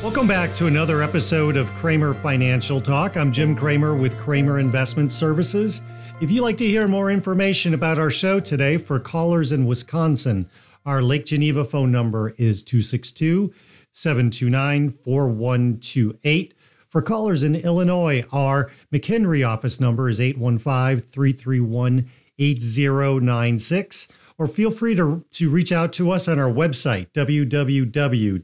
Welcome 0.00 0.28
back 0.28 0.54
to 0.54 0.68
another 0.68 1.02
episode 1.02 1.56
of 1.56 1.72
Kramer 1.72 2.14
Financial 2.14 2.80
Talk. 2.80 3.16
I'm 3.16 3.32
Jim 3.32 3.56
Kramer 3.56 3.96
with 3.96 4.16
Kramer 4.16 4.60
Investment 4.60 5.10
Services. 5.10 5.82
If 6.20 6.30
you'd 6.30 6.44
like 6.44 6.56
to 6.58 6.66
hear 6.66 6.86
more 6.86 7.10
information 7.10 7.74
about 7.74 7.98
our 7.98 8.08
show 8.08 8.38
today 8.38 8.76
for 8.76 9.00
callers 9.00 9.50
in 9.50 9.66
Wisconsin, 9.66 10.48
our 10.86 11.02
Lake 11.02 11.26
Geneva 11.26 11.64
phone 11.64 11.90
number 11.90 12.32
is 12.38 12.62
262 12.62 13.52
729 13.90 14.90
4128. 14.90 16.54
For 16.88 17.02
callers 17.02 17.42
in 17.42 17.56
Illinois, 17.56 18.22
our 18.30 18.70
McHenry 18.94 19.44
office 19.46 19.80
number 19.80 20.08
is 20.08 20.20
815 20.20 21.00
331 21.00 22.08
8096. 22.38 24.12
Or 24.38 24.46
feel 24.46 24.70
free 24.70 24.94
to, 24.94 25.24
to 25.32 25.50
reach 25.50 25.72
out 25.72 25.92
to 25.94 26.12
us 26.12 26.28
on 26.28 26.38
our 26.38 26.52
website, 26.52 27.08
www.kramer.com 27.14 28.38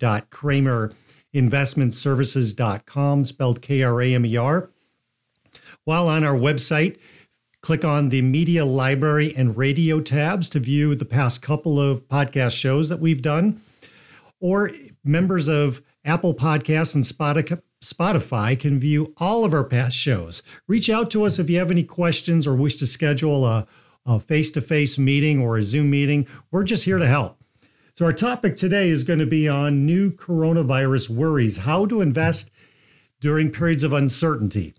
investmentservices.com, 1.35 3.25
spelled 3.25 3.61
K 3.61 3.83
R 3.83 4.01
A 4.01 4.15
M 4.15 4.25
E 4.25 4.37
R. 4.37 4.71
While 5.85 6.09
on 6.09 6.25
our 6.25 6.37
website, 6.37 6.99
click 7.61 7.85
on 7.85 8.09
the 8.09 8.23
media 8.23 8.65
library 8.65 9.35
and 9.37 9.57
radio 9.57 10.01
tabs 10.01 10.49
to 10.51 10.59
view 10.61 10.95
the 10.95 11.05
past 11.05 11.43
couple 11.43 11.81
of 11.81 12.09
podcast 12.09 12.59
shows 12.59 12.89
that 12.89 13.01
we've 13.01 13.23
done. 13.23 13.61
Or 14.41 14.71
members 15.03 15.49
of 15.49 15.83
Apple 16.05 16.35
Podcasts 16.35 16.95
and 16.95 17.05
Spotify 17.05 18.59
can 18.59 18.79
view 18.79 19.15
all 19.17 19.45
of 19.45 19.53
our 19.55 19.65
past 19.65 19.97
shows. 19.97 20.43
Reach 20.69 20.89
out 20.91 21.11
to 21.11 21.25
us 21.25 21.39
if 21.39 21.49
you 21.51 21.59
have 21.59 21.71
any 21.71 21.85
questions 21.85 22.47
or 22.47 22.55
wish 22.55 22.77
to 22.77 22.87
schedule 22.87 23.47
a 23.47 23.67
face 24.21 24.51
to 24.53 24.61
face 24.61 24.99
meeting 24.99 25.41
or 25.41 25.57
a 25.57 25.63
Zoom 25.63 25.91
meeting. 25.91 26.27
We're 26.51 26.65
just 26.65 26.85
here 26.85 26.99
to 26.99 27.07
help. 27.07 27.44
So, 27.97 28.07
our 28.07 28.13
topic 28.13 28.57
today 28.57 28.89
is 28.89 29.05
going 29.05 29.21
to 29.21 29.27
be 29.27 29.49
on 29.49 29.87
new 29.87 30.11
coronavirus 30.11 31.11
worries, 31.11 31.59
how 31.59 31.87
to 31.87 32.01
invest 32.01 32.51
during 33.21 33.53
periods 33.53 33.85
of 33.85 33.93
uncertainty. 33.93 34.75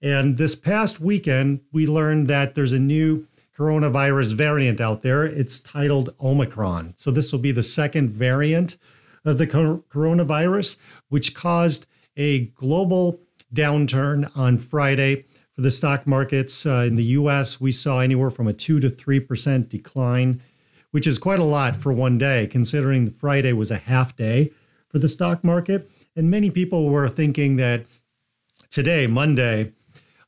And 0.00 0.38
this 0.38 0.54
past 0.54 0.98
weekend, 0.98 1.60
we 1.72 1.86
learned 1.86 2.26
that 2.28 2.54
there's 2.54 2.72
a 2.72 2.78
new 2.78 3.26
coronavirus 3.54 4.32
variant 4.32 4.80
out 4.80 5.02
there. 5.02 5.26
It's 5.26 5.60
titled 5.60 6.14
Omicron. 6.18 6.94
So, 6.96 7.10
this 7.10 7.32
will 7.32 7.38
be 7.38 7.52
the 7.52 7.62
second 7.62 8.08
variant 8.08 8.78
of 9.26 9.36
the 9.36 9.46
coronavirus, 9.46 10.78
which 11.10 11.34
caused 11.34 11.86
a 12.16 12.46
global 12.46 13.20
downturn 13.52 14.34
on 14.34 14.56
Friday. 14.56 15.26
For 15.54 15.60
the 15.60 15.70
stock 15.70 16.06
markets 16.06 16.64
uh, 16.64 16.86
in 16.86 16.94
the 16.94 17.04
US, 17.20 17.60
we 17.60 17.72
saw 17.72 18.00
anywhere 18.00 18.30
from 18.30 18.46
a 18.46 18.54
2 18.54 18.80
to 18.80 18.88
3% 18.88 19.68
decline 19.68 20.40
which 20.94 21.08
is 21.08 21.18
quite 21.18 21.40
a 21.40 21.44
lot 21.44 21.74
for 21.74 21.92
one 21.92 22.16
day, 22.18 22.46
considering 22.46 23.10
Friday 23.10 23.52
was 23.52 23.72
a 23.72 23.78
half 23.78 24.14
day 24.14 24.52
for 24.86 25.00
the 25.00 25.08
stock 25.08 25.42
market. 25.42 25.90
And 26.14 26.30
many 26.30 26.52
people 26.52 26.88
were 26.88 27.08
thinking 27.08 27.56
that 27.56 27.84
today, 28.70 29.08
Monday, 29.08 29.72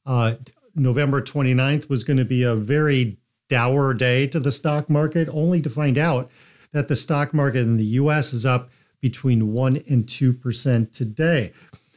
uh, 0.04 0.34
November 0.74 1.22
29th, 1.22 1.88
was 1.88 2.02
going 2.02 2.16
to 2.16 2.24
be 2.24 2.42
a 2.42 2.56
very 2.56 3.16
dour 3.48 3.94
day 3.94 4.26
to 4.26 4.40
the 4.40 4.50
stock 4.50 4.90
market, 4.90 5.28
only 5.30 5.62
to 5.62 5.70
find 5.70 5.96
out 5.96 6.28
that 6.72 6.88
the 6.88 6.96
stock 6.96 7.32
market 7.32 7.60
in 7.60 7.74
the 7.74 7.84
US 8.00 8.32
is 8.32 8.44
up 8.44 8.68
between 9.00 9.52
1 9.52 9.84
and 9.88 10.04
2% 10.06 10.90
today. 10.90 11.52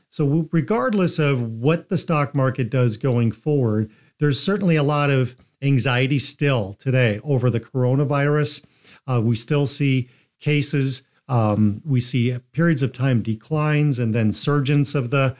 So, 0.09 0.47
regardless 0.51 1.17
of 1.17 1.41
what 1.41 1.89
the 1.89 1.97
stock 1.97 2.35
market 2.35 2.69
does 2.69 2.97
going 2.97 3.31
forward, 3.31 3.89
there's 4.19 4.39
certainly 4.39 4.75
a 4.75 4.83
lot 4.83 5.09
of 5.09 5.35
anxiety 5.61 6.19
still 6.19 6.73
today 6.73 7.19
over 7.23 7.49
the 7.49 7.59
coronavirus. 7.59 8.65
Uh, 9.07 9.21
we 9.21 9.35
still 9.35 9.65
see 9.65 10.09
cases. 10.39 11.07
Um, 11.27 11.81
we 11.85 12.01
see 12.01 12.37
periods 12.53 12.81
of 12.81 12.93
time 12.93 13.21
declines 13.21 13.99
and 13.99 14.15
then 14.15 14.31
surgence 14.31 14.95
of 14.95 15.09
the 15.09 15.35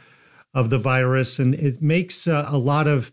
of 0.54 0.72
the 0.72 0.80
virus, 0.80 1.38
and 1.38 1.54
it 1.54 1.80
makes 1.82 2.28
uh, 2.28 2.46
a 2.50 2.58
lot 2.58 2.88
of 2.88 3.12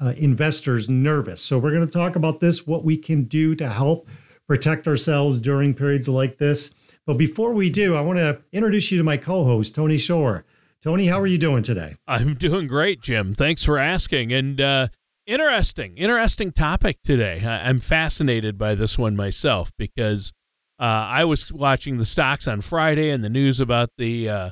uh, 0.00 0.12
investors 0.16 0.88
nervous. 0.88 1.40
So 1.42 1.58
we're 1.58 1.72
going 1.72 1.86
to 1.86 1.92
talk 1.92 2.14
about 2.14 2.40
this, 2.40 2.66
what 2.66 2.84
we 2.84 2.96
can 2.96 3.24
do 3.24 3.54
to 3.54 3.68
help 3.68 4.06
protect 4.46 4.86
ourselves 4.86 5.40
during 5.40 5.72
periods 5.72 6.08
like 6.08 6.36
this. 6.36 6.74
But 7.06 7.16
before 7.16 7.54
we 7.54 7.70
do, 7.70 7.94
I 7.94 8.02
want 8.02 8.18
to 8.18 8.40
introduce 8.52 8.92
you 8.92 8.98
to 8.98 9.04
my 9.04 9.16
co-host, 9.16 9.74
Tony 9.74 9.98
Shore. 9.98 10.44
Tony, 10.82 11.06
how 11.06 11.18
are 11.18 11.26
you 11.26 11.38
doing 11.38 11.62
today? 11.62 11.96
I'm 12.06 12.34
doing 12.34 12.66
great, 12.66 13.00
Jim. 13.00 13.34
Thanks 13.34 13.64
for 13.64 13.78
asking. 13.78 14.32
And 14.32 14.60
uh, 14.60 14.88
interesting, 15.26 15.96
interesting 15.96 16.52
topic 16.52 16.98
today. 17.02 17.44
I, 17.44 17.68
am 17.68 17.80
fascinated 17.80 18.58
by 18.58 18.74
this 18.74 18.98
one 18.98 19.16
myself 19.16 19.72
because 19.78 20.32
uh, 20.78 20.82
I 20.82 21.24
was 21.24 21.52
watching 21.52 21.98
the 21.98 22.04
stocks 22.04 22.48
on 22.48 22.60
Friday 22.60 23.10
and 23.10 23.22
the 23.22 23.30
news 23.30 23.60
about 23.60 23.90
the 23.96 24.28
uh, 24.28 24.50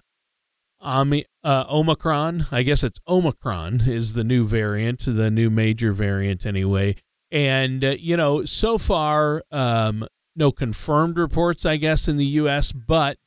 Omi- 0.80 1.26
uh, 1.44 1.64
Omicron. 1.68 2.46
I 2.50 2.62
guess 2.62 2.84
it's 2.84 3.00
Omicron 3.08 3.82
is 3.86 4.12
the 4.12 4.24
new 4.24 4.44
variant, 4.44 5.04
the 5.06 5.30
new 5.30 5.50
major 5.50 5.92
variant 5.92 6.46
anyway. 6.46 6.96
And 7.30 7.82
uh, 7.84 7.96
you 7.98 8.16
know, 8.16 8.44
so 8.44 8.78
far, 8.78 9.42
um, 9.50 10.06
no 10.36 10.52
confirmed 10.52 11.18
reports, 11.18 11.66
I 11.66 11.76
guess, 11.76 12.08
in 12.08 12.16
the 12.16 12.26
U.S., 12.26 12.72
but 12.72 13.18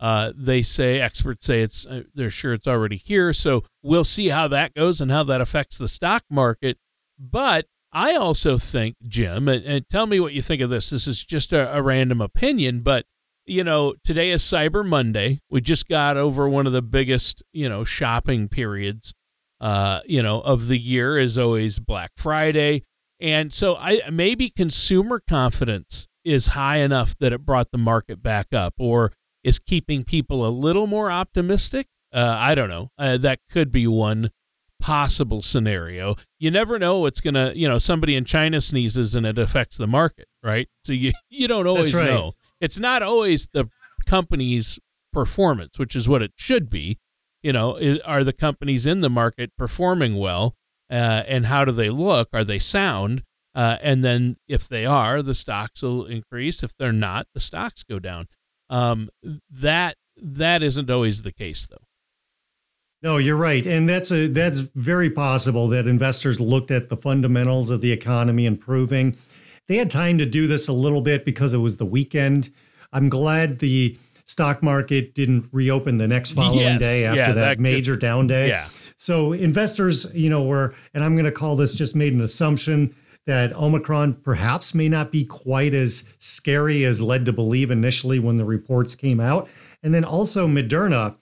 uh, 0.00 0.32
they 0.36 0.62
say 0.62 1.00
experts 1.00 1.46
say 1.46 1.62
it's 1.62 1.86
uh, 1.86 2.02
they're 2.12 2.28
sure 2.28 2.52
it's 2.52 2.66
already 2.66 2.96
here. 2.96 3.32
So 3.32 3.62
we'll 3.82 4.04
see 4.04 4.28
how 4.28 4.48
that 4.48 4.74
goes 4.74 5.00
and 5.00 5.10
how 5.10 5.22
that 5.24 5.40
affects 5.40 5.78
the 5.78 5.86
stock 5.86 6.24
market. 6.28 6.76
But 7.18 7.66
I 7.92 8.14
also 8.14 8.58
think, 8.58 8.96
Jim, 9.06 9.48
and, 9.48 9.64
and, 9.64 9.88
tell 9.88 10.06
me 10.06 10.18
what 10.18 10.32
you 10.32 10.40
think 10.40 10.62
of 10.62 10.70
this. 10.70 10.90
This 10.90 11.06
is 11.06 11.22
just 11.24 11.52
a, 11.52 11.76
a 11.76 11.82
random 11.82 12.20
opinion, 12.20 12.80
but 12.80 13.04
you 13.44 13.64
know, 13.64 13.94
today 14.04 14.30
is 14.30 14.42
Cyber 14.42 14.86
Monday. 14.86 15.40
We 15.50 15.60
just 15.60 15.88
got 15.88 16.16
over 16.16 16.48
one 16.48 16.66
of 16.66 16.72
the 16.72 16.82
biggest, 16.82 17.42
you 17.52 17.68
know, 17.68 17.84
shopping 17.84 18.48
periods, 18.48 19.14
uh, 19.60 20.00
you 20.06 20.22
know, 20.22 20.40
of 20.40 20.68
the 20.68 20.78
year 20.78 21.18
is 21.18 21.38
always 21.38 21.78
Black 21.78 22.12
Friday. 22.16 22.84
And 23.20 23.52
so 23.52 23.76
I 23.76 24.00
maybe 24.10 24.50
consumer 24.50 25.20
confidence 25.28 26.08
is 26.24 26.48
high 26.48 26.78
enough 26.78 27.16
that 27.18 27.32
it 27.32 27.44
brought 27.44 27.72
the 27.72 27.78
market 27.78 28.22
back 28.22 28.48
up 28.52 28.74
or 28.78 29.12
is 29.42 29.58
keeping 29.58 30.04
people 30.04 30.46
a 30.46 30.50
little 30.50 30.86
more 30.86 31.10
optimistic. 31.10 31.86
Uh, 32.12 32.36
I 32.38 32.54
don't 32.54 32.68
know. 32.68 32.90
Uh, 32.98 33.16
that 33.18 33.40
could 33.50 33.72
be 33.72 33.86
one 33.86 34.30
possible 34.82 35.40
scenario. 35.40 36.16
You 36.40 36.50
never 36.50 36.76
know 36.76 36.98
what's 36.98 37.20
going 37.20 37.34
to, 37.34 37.52
you 37.54 37.68
know, 37.68 37.78
somebody 37.78 38.16
in 38.16 38.24
China 38.24 38.60
sneezes 38.60 39.14
and 39.14 39.24
it 39.24 39.38
affects 39.38 39.78
the 39.78 39.86
market, 39.86 40.26
right? 40.42 40.68
So 40.82 40.92
you, 40.92 41.12
you 41.30 41.48
don't 41.48 41.68
always 41.68 41.94
right. 41.94 42.06
know. 42.06 42.32
It's 42.60 42.78
not 42.78 43.02
always 43.02 43.48
the 43.52 43.70
company's 44.06 44.80
performance, 45.12 45.78
which 45.78 45.94
is 45.94 46.08
what 46.08 46.20
it 46.20 46.32
should 46.34 46.68
be. 46.68 46.98
You 47.42 47.52
know, 47.52 47.76
is, 47.76 48.00
are 48.04 48.24
the 48.24 48.32
companies 48.32 48.84
in 48.84 49.00
the 49.00 49.08
market 49.08 49.52
performing 49.56 50.16
well? 50.16 50.56
Uh, 50.90 51.22
and 51.26 51.46
how 51.46 51.64
do 51.64 51.72
they 51.72 51.88
look? 51.88 52.28
Are 52.32 52.44
they 52.44 52.58
sound? 52.58 53.22
Uh, 53.54 53.76
and 53.82 54.04
then 54.04 54.36
if 54.48 54.68
they 54.68 54.84
are, 54.84 55.22
the 55.22 55.34
stocks 55.34 55.82
will 55.82 56.06
increase. 56.06 56.62
If 56.62 56.76
they're 56.76 56.92
not, 56.92 57.26
the 57.34 57.40
stocks 57.40 57.84
go 57.84 57.98
down. 57.98 58.26
Um, 58.68 59.10
that 59.50 59.96
that 60.16 60.62
isn't 60.62 60.90
always 60.90 61.22
the 61.22 61.32
case, 61.32 61.66
though. 61.66 61.84
No, 63.02 63.16
you're 63.16 63.36
right, 63.36 63.66
and 63.66 63.88
that's 63.88 64.12
a 64.12 64.28
that's 64.28 64.60
very 64.60 65.10
possible 65.10 65.66
that 65.68 65.88
investors 65.88 66.38
looked 66.38 66.70
at 66.70 66.88
the 66.88 66.96
fundamentals 66.96 67.68
of 67.68 67.80
the 67.80 67.90
economy 67.90 68.46
improving. 68.46 69.16
They 69.66 69.76
had 69.76 69.90
time 69.90 70.18
to 70.18 70.26
do 70.26 70.46
this 70.46 70.68
a 70.68 70.72
little 70.72 71.00
bit 71.00 71.24
because 71.24 71.52
it 71.52 71.58
was 71.58 71.78
the 71.78 71.84
weekend. 71.84 72.50
I'm 72.92 73.08
glad 73.08 73.58
the 73.58 73.96
stock 74.24 74.62
market 74.62 75.14
didn't 75.14 75.48
reopen 75.52 75.98
the 75.98 76.06
next 76.06 76.32
following 76.32 76.60
yes, 76.60 76.80
day 76.80 77.04
after 77.04 77.20
yeah, 77.20 77.26
that, 77.32 77.34
that, 77.34 77.60
major 77.60 77.94
could, 77.94 78.00
down 78.00 78.26
day. 78.26 78.48
Yeah. 78.48 78.66
So 78.96 79.32
investors, 79.32 80.12
you 80.14 80.30
know, 80.30 80.44
were, 80.44 80.74
and 80.94 81.02
I'm 81.02 81.14
going 81.14 81.24
to 81.24 81.32
call 81.32 81.56
this 81.56 81.74
just 81.74 81.96
made 81.96 82.12
an 82.12 82.20
assumption 82.20 82.94
that 83.26 83.52
Omicron 83.54 84.14
perhaps 84.14 84.74
may 84.74 84.88
not 84.88 85.10
be 85.12 85.24
quite 85.24 85.74
as 85.74 86.16
scary 86.18 86.84
as 86.84 87.00
led 87.00 87.24
to 87.24 87.32
believe 87.32 87.70
initially 87.70 88.18
when 88.18 88.36
the 88.36 88.44
reports 88.44 88.94
came 88.94 89.20
out. 89.20 89.48
And 89.82 89.92
then 89.92 90.04
also 90.04 90.46
Moderna 90.46 91.16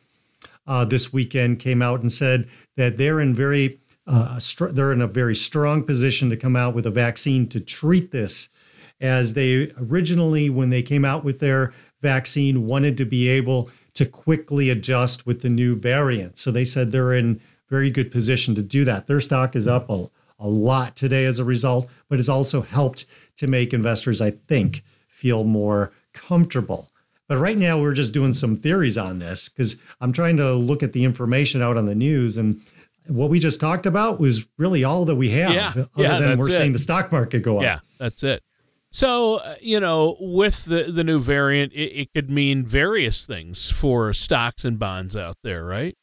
uh, 0.67 0.85
this 0.85 1.12
weekend 1.12 1.59
came 1.59 1.83
out 1.83 2.01
and 2.01 2.12
said 2.12 2.49
that 2.77 2.97
they're 2.97 3.21
in 3.21 3.35
very 3.35 3.81
uh, 4.07 4.39
str- 4.39 4.69
they're 4.69 4.93
in 4.93 5.01
a 5.01 5.07
very 5.07 5.35
strong 5.35 5.85
position 5.85 6.31
to 6.31 6.37
come 6.37 6.57
out 6.57 6.75
with 6.75 6.87
a 6.87 6.91
vaccine 6.91 7.49
to 7.49 7.61
treat 7.61 8.11
this, 8.11 8.51
as 9.01 9.35
they 9.35 9.73
originally 9.79 10.51
when 10.51 10.71
they 10.71 10.83
came 10.83 11.05
out 11.05 11.25
with 11.25 11.41
their 11.41 11.73
vaccine 12.01 12.67
wanted 12.67 12.97
to 12.97 13.05
be 13.05 13.29
able 13.29 13.71
to 13.95 14.07
quickly 14.07 14.71
adjust 14.71 15.27
with 15.27 15.43
the 15.43 15.49
new 15.49 15.77
variant. 15.77 16.39
So 16.39 16.51
they 16.51 16.65
said 16.65 16.91
they're 16.91 17.12
in 17.12 17.41
very 17.69 17.91
good 17.91 18.11
position 18.11 18.55
to 18.55 18.62
do 18.62 18.85
that. 18.85 19.07
Their 19.07 19.21
stock 19.21 19.55
is 19.55 19.67
up 19.67 19.89
a, 19.91 20.11
a 20.39 20.49
lot 20.49 20.97
today 20.97 21.25
as 21.25 21.39
a 21.39 21.45
result, 21.45 21.89
but 22.09 22.19
it's 22.19 22.29
also 22.29 22.62
helped 22.62 23.07
to 23.37 23.47
make 23.47 23.73
investors, 23.73 24.21
I 24.21 24.31
think, 24.31 24.83
feel 25.07 25.45
more 25.45 25.93
comfortable. 26.12 26.89
But 27.31 27.38
right 27.38 27.56
now, 27.56 27.81
we're 27.81 27.94
just 27.94 28.12
doing 28.12 28.32
some 28.32 28.56
theories 28.56 28.99
on 28.99 29.21
this 29.21 29.49
because 29.49 29.81
I'm 30.00 30.11
trying 30.11 30.37
to 30.38 30.53
look 30.55 30.82
at 30.82 30.93
the 30.93 31.05
information 31.05 31.62
out 31.62 31.77
on 31.77 31.85
the 31.85 31.94
news. 31.94 32.37
And 32.37 32.61
what 33.06 33.31
we 33.31 33.38
just 33.38 33.61
talked 33.61 33.87
about 33.87 34.19
was 34.19 34.49
really 34.59 34.82
all 34.82 35.05
that 35.05 35.15
we 35.15 35.31
have, 35.31 35.53
Yeah, 35.53 35.69
other 35.69 35.88
yeah, 35.94 36.19
than 36.19 36.38
we're 36.38 36.47
that's 36.47 36.56
seeing 36.56 36.73
the 36.73 36.81
stock 36.81 37.12
market 37.12 37.44
go 37.44 37.59
up. 37.59 37.62
Yeah, 37.62 37.79
that's 37.99 38.25
it. 38.25 38.43
So, 38.91 39.37
uh, 39.37 39.55
you 39.61 39.79
know, 39.79 40.17
with 40.19 40.65
the, 40.65 40.91
the 40.91 41.05
new 41.05 41.21
variant, 41.21 41.73
it, 41.73 42.00
it 42.00 42.12
could 42.12 42.31
mean 42.31 42.67
various 42.67 43.25
things 43.25 43.71
for 43.71 44.12
stocks 44.12 44.65
and 44.65 44.76
bonds 44.76 45.15
out 45.15 45.37
there, 45.44 45.65
right? 45.65 45.97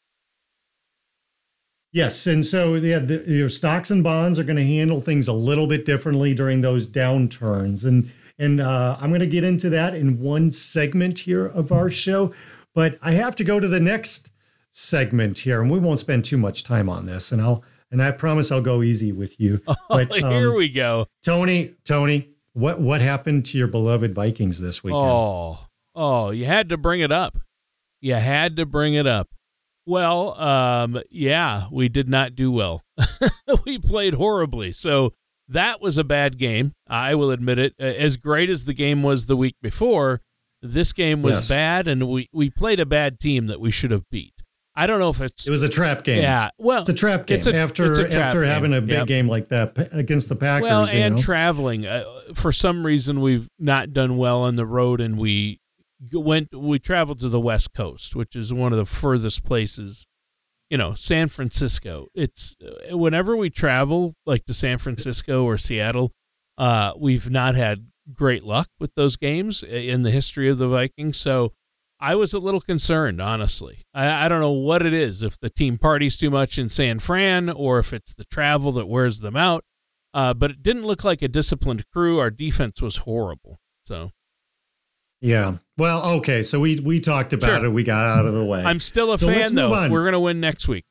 Yes, 1.91 2.25
and 2.25 2.45
so 2.45 2.75
yeah, 2.75 2.99
the, 2.99 3.25
your 3.27 3.49
stocks 3.49 3.91
and 3.91 4.01
bonds 4.01 4.39
are 4.39 4.45
going 4.45 4.55
to 4.55 4.65
handle 4.65 5.01
things 5.01 5.27
a 5.27 5.33
little 5.33 5.67
bit 5.67 5.83
differently 5.83 6.33
during 6.33 6.61
those 6.61 6.89
downturns, 6.89 7.85
and 7.85 8.11
and 8.39 8.59
uh, 8.59 8.97
I'm 8.99 9.09
going 9.09 9.21
to 9.21 9.27
get 9.27 9.43
into 9.43 9.69
that 9.71 9.95
in 9.95 10.19
one 10.19 10.51
segment 10.51 11.19
here 11.19 11.45
of 11.45 11.71
our 11.71 11.89
show, 11.89 12.33
but 12.73 12.97
I 13.01 13.13
have 13.13 13.35
to 13.37 13.43
go 13.43 13.59
to 13.59 13.67
the 13.67 13.79
next 13.79 14.31
segment 14.71 15.39
here, 15.39 15.61
and 15.61 15.71
we 15.71 15.79
won't 15.79 15.99
spend 15.99 16.25
too 16.25 16.37
much 16.37 16.63
time 16.63 16.89
on 16.89 17.05
this, 17.05 17.31
and 17.31 17.41
I'll 17.41 17.63
and 17.89 18.01
I 18.01 18.11
promise 18.11 18.51
I'll 18.51 18.61
go 18.61 18.81
easy 18.83 19.11
with 19.11 19.39
you. 19.39 19.61
But 19.89 20.11
Oh, 20.11 20.29
Here 20.29 20.49
um, 20.49 20.57
we 20.57 20.69
go. 20.69 21.07
Tony, 21.23 21.75
Tony, 21.85 22.29
what 22.53 22.79
what 22.79 23.01
happened 23.01 23.45
to 23.47 23.57
your 23.57 23.67
beloved 23.67 24.13
Vikings 24.13 24.59
this 24.59 24.83
weekend? 24.83 25.01
Oh, 25.03 25.59
oh, 25.95 26.31
you 26.31 26.45
had 26.45 26.69
to 26.69 26.77
bring 26.77 26.99
it 26.99 27.11
up. 27.11 27.39
You 28.01 28.15
had 28.15 28.57
to 28.57 28.65
bring 28.65 28.93
it 28.93 29.07
up. 29.07 29.29
Well, 29.85 30.39
um, 30.39 31.01
yeah, 31.09 31.67
we 31.71 31.87
did 31.87 32.09
not 32.09 32.35
do 32.35 32.51
well. 32.51 32.83
we 33.65 33.79
played 33.79 34.15
horribly. 34.15 34.73
So 34.73 35.13
that 35.49 35.81
was 35.81 35.97
a 35.97 36.03
bad 36.03 36.37
game. 36.37 36.73
I 36.87 37.15
will 37.15 37.31
admit 37.31 37.59
it. 37.59 37.73
As 37.79 38.17
great 38.17 38.49
as 38.49 38.65
the 38.65 38.73
game 38.73 39.03
was 39.03 39.25
the 39.27 39.37
week 39.37 39.55
before, 39.61 40.21
this 40.61 40.91
game 40.93 41.21
was 41.21 41.33
Yes. 41.35 41.49
bad, 41.49 41.87
and 41.87 42.07
we, 42.07 42.27
we 42.33 42.49
played 42.49 42.79
a 42.79 42.85
bad 42.85 43.19
team 43.19 43.47
that 43.47 43.59
we 43.59 43.71
should 43.71 43.91
have 43.91 44.09
beat. 44.09 44.33
I 44.75 44.85
don't 44.87 44.99
know 44.99 45.09
if 45.09 45.21
it's 45.21 45.47
It 45.47 45.49
was 45.51 45.63
a 45.63 45.69
trap 45.69 46.03
game. 46.03 46.21
yeah. 46.21 46.49
Well, 46.57 46.81
It's 46.81 46.89
a 46.89 46.93
trap 46.93 47.25
game 47.25 47.41
a- 47.47 47.53
after 47.55 47.95
trap 48.07 48.11
after 48.11 48.41
game. 48.41 48.49
having 48.49 48.73
a 48.73 48.81
big 48.81 48.91
Yep. 48.91 49.07
game 49.07 49.27
like 49.27 49.47
that 49.49 49.89
against 49.91 50.29
the 50.29 50.35
Packers. 50.35 50.63
Well, 50.63 50.85
and 50.87 51.15
know? 51.15 51.21
traveling. 51.21 51.85
Uh, 51.87 52.03
for 52.33 52.51
some 52.51 52.85
reason, 52.85 53.21
we've 53.21 53.47
not 53.59 53.93
done 53.93 54.17
well 54.17 54.41
on 54.41 54.55
the 54.55 54.65
road, 54.65 54.99
and 55.01 55.17
we 55.17 55.59
went. 56.11 56.49
We 56.55 56.79
traveled 56.79 57.19
to 57.21 57.29
the 57.29 57.39
West 57.39 57.73
Coast, 57.73 58.15
which 58.15 58.35
is 58.35 58.51
one 58.53 58.71
of 58.73 58.77
the 58.79 58.85
furthest 58.85 59.43
places. 59.43 60.05
You 60.69 60.77
know, 60.77 60.93
San 60.93 61.27
Francisco. 61.29 62.07
It's 62.13 62.55
uh, 62.61 62.97
whenever 62.97 63.35
we 63.35 63.49
travel, 63.49 64.15
like 64.25 64.45
to 64.45 64.53
San 64.53 64.77
Francisco 64.77 65.43
or 65.43 65.57
Seattle, 65.57 66.11
uh, 66.57 66.93
we've 66.97 67.29
not 67.29 67.55
had 67.55 67.87
great 68.13 68.43
luck 68.43 68.69
with 68.79 68.93
those 68.95 69.15
games 69.15 69.63
in 69.63 70.03
the 70.03 70.11
history 70.11 70.49
of 70.49 70.57
the 70.57 70.67
Vikings. 70.67 71.17
So. 71.17 71.53
I 71.99 72.13
was 72.13 72.31
a 72.31 72.37
little 72.37 72.61
concerned, 72.61 73.19
honestly. 73.19 73.87
I, 73.91 74.25
I 74.25 74.29
don't 74.29 74.39
know 74.39 74.51
what 74.51 74.85
it 74.85 74.93
is, 74.93 75.23
if 75.23 75.39
the 75.39 75.49
team 75.49 75.79
parties 75.79 76.15
too 76.15 76.29
much 76.29 76.59
in 76.59 76.69
San 76.69 76.99
Fran 76.99 77.49
or 77.49 77.79
if 77.79 77.91
it's 77.91 78.13
the 78.13 78.25
travel 78.25 78.71
that 78.73 78.87
wears 78.87 79.21
them 79.21 79.35
out. 79.35 79.63
Uh, 80.13 80.35
but 80.35 80.51
it 80.51 80.61
didn't 80.61 80.85
look 80.85 81.03
like 81.03 81.23
a 81.23 81.27
disciplined 81.27 81.89
crew. 81.91 82.19
Our 82.19 82.29
defense 82.29 82.83
was 82.83 82.97
horrible. 82.97 83.57
So 83.83 84.11
Yeah. 85.21 85.57
Well, 85.77 86.17
okay. 86.17 86.41
So 86.43 86.59
we 86.59 86.79
we 86.79 86.99
talked 86.99 87.33
about 87.33 87.61
Sure. 87.61 87.65
it. 87.65 87.69
We 87.71 87.83
got 87.83 88.05
out 88.05 88.25
of 88.25 88.33
the 88.33 88.43
way. 88.45 88.63
I'm 88.63 88.79
still 88.79 89.13
a 89.13 89.17
So 89.17 89.27
fan, 89.27 89.55
though. 89.55 89.69
We're 89.89 90.03
going 90.03 90.13
to 90.13 90.19
win 90.19 90.39
next 90.39 90.67
week. 90.67 90.85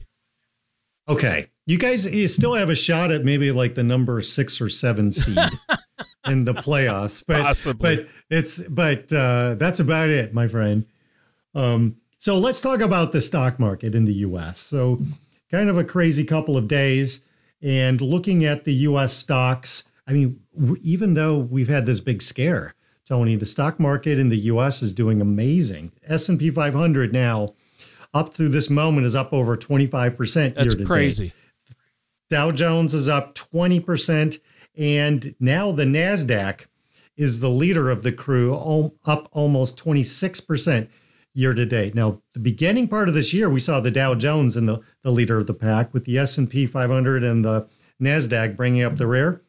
okay. 1.09 1.47
You 1.69 1.79
guys 1.79 2.07
you 2.07 2.29
still 2.29 2.55
have 2.55 2.71
a 2.71 2.77
shot 2.77 3.11
at 3.11 3.25
maybe 3.25 3.51
like 3.51 3.75
the 3.75 3.83
number 3.83 4.23
six 4.23 4.61
or 4.61 4.69
seven 4.69 5.11
seed 5.11 5.37
in 6.27 6.45
the 6.45 6.55
playoffs, 6.55 7.25
but 7.27 7.43
Possibly. 7.43 7.97
but 7.97 8.07
it's 8.31 8.67
but 8.69 9.13
uh, 9.13 9.55
that's 9.59 9.81
about 9.81 10.09
it, 10.09 10.33
my 10.33 10.47
friend. 10.47 10.87
Um, 11.57 11.97
so 12.19 12.39
let's 12.39 12.61
talk 12.61 12.81
about 12.81 13.11
the 13.11 13.21
stock 13.21 13.59
market 13.59 13.97
in 13.97 14.05
the 14.05 14.13
U.S. 14.15 14.59
So 14.61 15.01
kind 15.51 15.69
of 15.69 15.77
a 15.77 15.83
crazy 15.85 16.25
couple 16.25 16.57
of 16.57 16.69
days, 16.69 17.23
and 17.61 18.01
looking 18.01 18.45
at 18.45 18.63
the 18.65 18.75
U.S. 18.75 19.13
stocks. 19.13 19.89
I 20.07 20.13
mean, 20.13 20.39
w- 20.57 20.81
even 20.83 21.15
though 21.15 21.37
we've 21.37 21.69
had 21.69 21.85
this 21.85 21.99
big 21.99 22.23
scare, 22.23 22.75
Tony, 23.07 23.37
the 23.37 23.47
stock 23.47 23.79
market 23.79 24.19
in 24.19 24.29
the 24.29 24.39
U.S. 24.39 24.83
is 24.83 24.93
doing 24.93 25.21
amazing. 25.21 25.93
S 26.07 26.29
and 26.29 26.39
P 26.39 26.51
500 26.51 27.13
now 27.13 27.55
up 28.13 28.35
through 28.35 28.49
this 28.49 28.69
moment 28.71 29.07
is 29.07 29.15
up 29.15 29.33
over 29.33 29.57
25 29.57 30.17
percent. 30.17 30.55
year 30.57 30.65
That's 30.65 30.75
crazy. 30.87 31.33
Dow 32.29 32.51
Jones 32.51 32.95
is 32.95 33.09
up 33.09 33.35
20%. 33.35 34.41
And 34.77 35.35
now 35.41 35.73
the 35.73 35.85
NASDAQ 35.85 36.67
is 37.17 37.41
the 37.41 37.49
leader 37.49 37.91
of 37.91 38.03
the 38.03 38.13
crew, 38.13 38.93
up 39.05 39.29
almost 39.33 39.83
26% 39.83 40.89
year 41.33 41.55
to 41.55 41.65
date. 41.65 41.95
Now, 41.95 42.21
the 42.35 42.41
beginning 42.41 42.89
part 42.89 43.09
of 43.09 43.15
this 43.15 43.33
year, 43.33 43.49
we 43.49 43.61
saw 43.61 43.81
the 43.81 43.91
Dow 43.91 44.15
Jones 44.15 44.57
and 44.57 44.69
the, 44.69 44.81
the 45.03 45.11
leader 45.11 45.39
of 45.39 45.47
the 45.47 45.55
pack 45.55 45.95
with 45.95 46.05
the 46.05 46.19
S&P 46.19 46.67
500 46.67 47.23
and 47.23 47.45
the 47.45 47.69
NASDAQ 48.01 48.57
bringing 48.57 48.83
up 48.83 48.97
the 48.97 49.07
rear. 49.07 49.43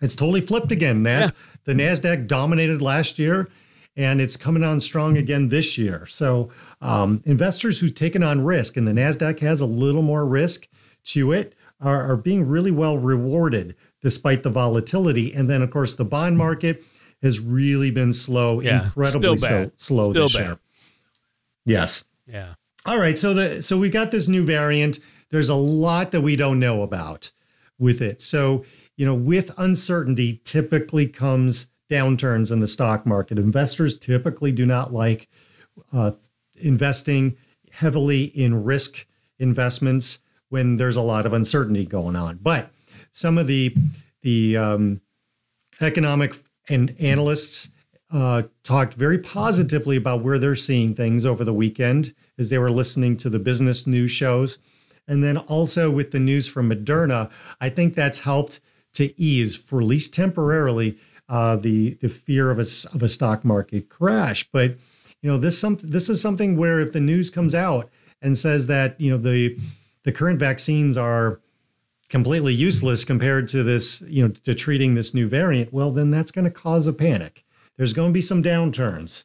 It's 0.00 0.16
totally 0.16 0.40
flipped 0.40 0.72
again. 0.72 1.02
Nas- 1.02 1.32
The 1.66 1.74
hmm. 1.74 1.80
NASDAQ 1.80 2.26
dominated 2.26 2.80
last 2.80 3.18
year 3.18 3.48
and 3.96 4.20
it's 4.20 4.36
coming 4.36 4.62
on 4.62 4.80
strong 4.80 5.12
hmm. 5.12 5.18
again 5.18 5.48
this 5.48 5.78
year. 5.78 6.06
So, 6.06 6.50
um, 6.80 7.22
investors 7.24 7.80
who've 7.80 7.94
taken 7.94 8.22
on 8.22 8.44
risk, 8.44 8.76
and 8.76 8.86
the 8.86 8.92
NASDAQ 8.92 9.40
has 9.40 9.62
a 9.62 9.66
little 9.66 10.02
more 10.02 10.26
risk 10.26 10.68
to 11.04 11.32
it, 11.32 11.54
are, 11.80 12.12
are 12.12 12.16
being 12.16 12.46
really 12.46 12.70
well 12.70 12.98
rewarded 12.98 13.74
despite 14.02 14.42
the 14.42 14.50
volatility. 14.50 15.32
And 15.32 15.48
then, 15.48 15.62
of 15.62 15.70
course, 15.70 15.94
the 15.94 16.04
bond 16.04 16.34
hmm. 16.34 16.38
market 16.38 16.82
has 17.22 17.40
really 17.40 17.90
been 17.90 18.12
slow, 18.12 18.60
Yeah, 18.60 18.84
incredibly 18.84 19.38
so 19.38 19.70
slow 19.76 20.10
Still 20.10 20.24
this 20.24 20.36
bad. 20.36 20.44
year. 20.44 20.58
Yes. 21.64 22.04
Yeah. 22.26 22.54
All 22.84 22.98
right, 22.98 23.18
so 23.18 23.34
the 23.34 23.62
so 23.62 23.78
we 23.78 23.90
got 23.90 24.12
this 24.12 24.28
new 24.28 24.44
variant. 24.44 25.00
There's 25.30 25.48
a 25.48 25.56
lot 25.56 26.12
that 26.12 26.20
we 26.20 26.36
don't 26.36 26.60
know 26.60 26.82
about 26.82 27.32
with 27.80 28.00
it. 28.00 28.20
So, 28.20 28.64
you 28.96 29.04
know, 29.04 29.14
with 29.14 29.52
uncertainty 29.58 30.40
typically 30.44 31.06
comes 31.06 31.70
downturns 31.90 32.50
in 32.50 32.60
the 32.60 32.66
stock 32.66 33.06
market. 33.06 33.38
Investors 33.38 33.98
typically 33.98 34.52
do 34.52 34.66
not 34.66 34.92
like 34.92 35.28
uh, 35.92 36.12
investing 36.56 37.36
heavily 37.72 38.24
in 38.24 38.64
risk 38.64 39.06
investments 39.38 40.20
when 40.48 40.76
there's 40.76 40.96
a 40.96 41.02
lot 41.02 41.26
of 41.26 41.32
uncertainty 41.32 41.84
going 41.84 42.16
on. 42.16 42.38
But 42.42 42.70
some 43.10 43.38
of 43.38 43.46
the 43.46 43.74
the 44.22 44.56
um, 44.56 45.00
economic 45.80 46.34
and 46.68 46.96
analysts 46.98 47.70
uh, 48.10 48.42
talked 48.62 48.94
very 48.94 49.18
positively 49.18 49.96
about 49.96 50.22
where 50.22 50.38
they're 50.38 50.56
seeing 50.56 50.94
things 50.94 51.24
over 51.26 51.44
the 51.44 51.52
weekend 51.52 52.14
as 52.38 52.50
they 52.50 52.58
were 52.58 52.70
listening 52.70 53.16
to 53.18 53.28
the 53.28 53.38
business 53.38 53.86
news 53.86 54.10
shows. 54.10 54.58
And 55.08 55.22
then 55.22 55.36
also 55.36 55.90
with 55.90 56.10
the 56.10 56.18
news 56.18 56.48
from 56.48 56.70
Moderna, 56.70 57.30
I 57.60 57.68
think 57.68 57.94
that's 57.94 58.20
helped 58.20 58.60
to 58.96 59.18
ease, 59.20 59.56
for 59.56 59.80
at 59.80 59.86
least 59.86 60.14
temporarily, 60.14 60.98
uh, 61.28 61.56
the 61.56 61.94
the 62.00 62.08
fear 62.08 62.50
of 62.50 62.58
a 62.58 62.66
of 62.94 63.02
a 63.02 63.08
stock 63.08 63.44
market 63.44 63.88
crash. 63.88 64.48
But 64.52 64.76
you 65.22 65.30
know 65.30 65.38
this 65.38 65.58
some 65.58 65.76
this 65.82 66.08
is 66.08 66.20
something 66.20 66.56
where 66.56 66.80
if 66.80 66.92
the 66.92 67.00
news 67.00 67.30
comes 67.30 67.54
out 67.54 67.90
and 68.22 68.36
says 68.36 68.66
that 68.66 69.00
you 69.00 69.10
know 69.10 69.18
the 69.18 69.58
the 70.04 70.12
current 70.12 70.38
vaccines 70.38 70.96
are 70.96 71.40
completely 72.08 72.54
useless 72.54 73.04
compared 73.04 73.48
to 73.48 73.62
this, 73.62 74.00
you 74.02 74.26
know, 74.26 74.32
to 74.44 74.54
treating 74.54 74.94
this 74.94 75.12
new 75.12 75.26
variant, 75.26 75.72
well, 75.72 75.90
then 75.90 76.10
that's 76.10 76.30
going 76.30 76.44
to 76.44 76.50
cause 76.50 76.86
a 76.86 76.92
panic. 76.92 77.44
There's 77.76 77.92
going 77.92 78.10
to 78.10 78.14
be 78.14 78.22
some 78.22 78.42
downturns. 78.42 79.24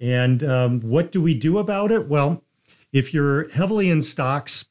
And 0.00 0.44
um, 0.44 0.80
what 0.80 1.10
do 1.10 1.20
we 1.22 1.34
do 1.34 1.58
about 1.58 1.90
it? 1.90 2.08
Well, 2.08 2.44
if 2.92 3.12
you're 3.12 3.48
heavily 3.50 3.90
in 3.90 4.02
stocks, 4.02 4.68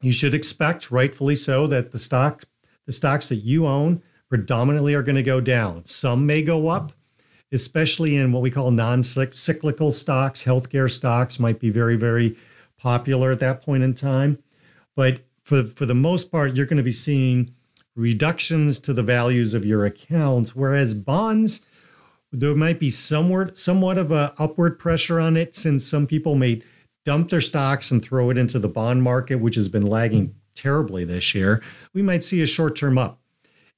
you 0.00 0.12
should 0.12 0.34
expect, 0.34 0.90
rightfully 0.90 1.36
so, 1.36 1.66
that 1.66 1.92
the 1.92 1.98
stock, 1.98 2.44
the 2.86 2.92
stocks 2.92 3.28
that 3.28 3.36
you 3.36 3.66
own 3.66 4.02
predominantly 4.28 4.94
are 4.94 5.02
going 5.02 5.16
to 5.16 5.22
go 5.22 5.40
down. 5.40 5.84
Some 5.84 6.26
may 6.26 6.42
go 6.42 6.68
up, 6.68 6.92
especially 7.52 8.16
in 8.16 8.32
what 8.32 8.42
we 8.42 8.50
call 8.50 8.70
non-cyclical 8.70 9.92
stocks. 9.92 10.44
Healthcare 10.44 10.90
stocks 10.90 11.38
might 11.38 11.60
be 11.60 11.70
very, 11.70 11.96
very 11.96 12.36
popular 12.78 13.30
at 13.30 13.40
that 13.40 13.62
point 13.62 13.82
in 13.82 13.94
time. 13.94 14.38
But 14.96 15.20
for 15.42 15.62
for 15.62 15.86
the 15.86 15.94
most 15.94 16.30
part, 16.30 16.54
you're 16.54 16.66
going 16.66 16.78
to 16.78 16.82
be 16.82 16.92
seeing 16.92 17.54
reductions 17.96 18.80
to 18.80 18.92
the 18.92 19.02
values 19.02 19.54
of 19.54 19.64
your 19.64 19.84
accounts, 19.84 20.56
whereas 20.56 20.94
bonds, 20.94 21.64
there 22.32 22.54
might 22.54 22.80
be 22.80 22.90
somewhat 22.90 23.58
somewhat 23.58 23.98
of 23.98 24.10
a 24.10 24.34
upward 24.38 24.78
pressure 24.78 25.20
on 25.20 25.36
it 25.36 25.54
since 25.54 25.86
some 25.86 26.06
people 26.06 26.34
may 26.34 26.62
dump 27.04 27.30
their 27.30 27.40
stocks 27.40 27.90
and 27.90 28.02
throw 28.02 28.30
it 28.30 28.38
into 28.38 28.58
the 28.58 28.68
bond 28.68 29.02
market, 29.02 29.36
which 29.36 29.54
has 29.54 29.68
been 29.68 29.86
lagging 29.86 30.34
terribly 30.64 31.04
this 31.04 31.34
year. 31.34 31.62
We 31.92 32.00
might 32.00 32.24
see 32.24 32.40
a 32.40 32.46
short 32.46 32.74
term 32.74 32.96
up 32.96 33.20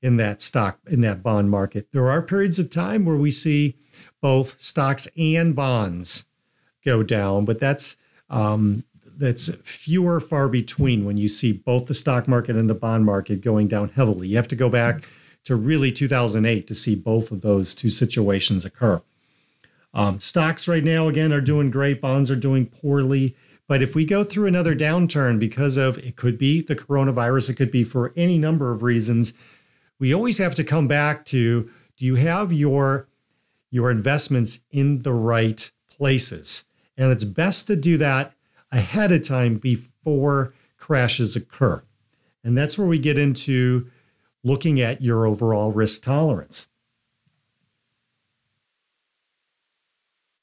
in 0.00 0.16
that 0.18 0.40
stock 0.40 0.78
in 0.86 1.00
that 1.00 1.22
bond 1.22 1.50
market. 1.50 1.88
There 1.92 2.08
are 2.08 2.22
periods 2.22 2.60
of 2.60 2.70
time 2.70 3.04
where 3.04 3.16
we 3.16 3.32
see 3.32 3.74
both 4.22 4.60
stocks 4.60 5.08
and 5.18 5.54
bonds 5.56 6.26
go 6.84 7.02
down, 7.02 7.44
but 7.44 7.58
that's 7.58 7.96
um, 8.30 8.84
that's 9.04 9.52
fewer 9.56 10.20
far 10.20 10.48
between 10.48 11.04
when 11.04 11.16
you 11.16 11.28
see 11.28 11.52
both 11.52 11.86
the 11.86 11.94
stock 11.94 12.28
market 12.28 12.54
and 12.54 12.70
the 12.70 12.74
bond 12.74 13.04
market 13.04 13.40
going 13.40 13.66
down 13.66 13.88
heavily. 13.88 14.28
You 14.28 14.36
have 14.36 14.48
to 14.48 14.56
go 14.56 14.68
back 14.68 15.08
to 15.44 15.56
really 15.56 15.90
2008 15.90 16.66
to 16.68 16.74
see 16.74 16.94
both 16.94 17.32
of 17.32 17.40
those 17.40 17.74
two 17.74 17.90
situations 17.90 18.64
occur. 18.64 19.02
Um, 19.92 20.20
stocks 20.20 20.68
right 20.68 20.84
now 20.84 21.08
again 21.08 21.32
are 21.32 21.40
doing 21.40 21.70
great, 21.70 22.00
bonds 22.00 22.30
are 22.30 22.36
doing 22.36 22.66
poorly. 22.66 23.34
But 23.68 23.82
if 23.82 23.94
we 23.94 24.04
go 24.04 24.22
through 24.22 24.46
another 24.46 24.74
downturn 24.74 25.38
because 25.40 25.76
of 25.76 25.98
it 25.98 26.16
could 26.16 26.38
be 26.38 26.60
the 26.62 26.76
coronavirus, 26.76 27.50
it 27.50 27.56
could 27.56 27.70
be 27.70 27.84
for 27.84 28.12
any 28.16 28.38
number 28.38 28.70
of 28.70 28.82
reasons, 28.82 29.32
we 29.98 30.14
always 30.14 30.38
have 30.38 30.54
to 30.56 30.64
come 30.64 30.86
back 30.86 31.24
to 31.26 31.70
do 31.96 32.04
you 32.04 32.16
have 32.16 32.52
your 32.52 33.08
your 33.70 33.90
investments 33.90 34.64
in 34.70 35.00
the 35.02 35.12
right 35.12 35.70
places? 35.90 36.64
And 36.96 37.10
it's 37.10 37.24
best 37.24 37.66
to 37.66 37.76
do 37.76 37.98
that 37.98 38.32
ahead 38.70 39.12
of 39.12 39.26
time 39.26 39.56
before 39.56 40.54
crashes 40.78 41.34
occur. 41.34 41.82
And 42.44 42.56
that's 42.56 42.78
where 42.78 42.86
we 42.86 42.98
get 42.98 43.18
into 43.18 43.90
looking 44.44 44.80
at 44.80 45.02
your 45.02 45.26
overall 45.26 45.72
risk 45.72 46.04
tolerance. 46.04 46.68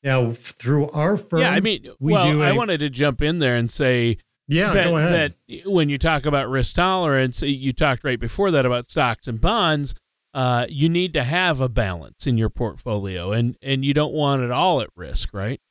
Now, 0.04 0.32
through 0.32 0.90
our 0.90 1.16
firm, 1.16 1.42
yeah, 1.42 1.52
I 1.52 1.62
mean, 1.62 1.88
we 2.00 2.12
well, 2.14 2.24
do. 2.24 2.42
A, 2.42 2.50
I 2.50 2.52
wanted 2.52 2.80
to 2.80 2.90
jump 2.90 3.22
in 3.22 3.40
there 3.40 3.56
and 3.56 3.72
say, 3.72 4.18
yeah, 4.48 4.74
that, 4.74 4.84
go 4.84 4.98
ahead. 4.98 5.36
That 5.48 5.72
when 5.72 5.90
you 5.90 5.98
talk 5.98 6.26
about 6.26 6.50
risk 6.50 6.76
tolerance, 6.76 7.42
you 7.42 7.72
talked 7.72 8.04
right 8.04 8.20
before 8.20 8.52
that 8.52 8.66
about 8.66 8.90
stocks 8.90 9.28
and 9.28 9.40
bonds. 9.40 9.96
Uh, 10.34 10.66
you 10.68 10.90
need 10.90 11.14
to 11.14 11.24
have 11.24 11.62
a 11.62 11.70
balance 11.70 12.28
in 12.28 12.38
your 12.38 12.50
portfolio, 12.50 13.32
and 13.32 13.56
and 13.62 13.86
you 13.86 13.94
don't 13.94 14.14
want 14.14 14.42
it 14.42 14.52
all 14.52 14.82
at 14.82 14.90
risk, 14.96 15.30
right? 15.34 15.62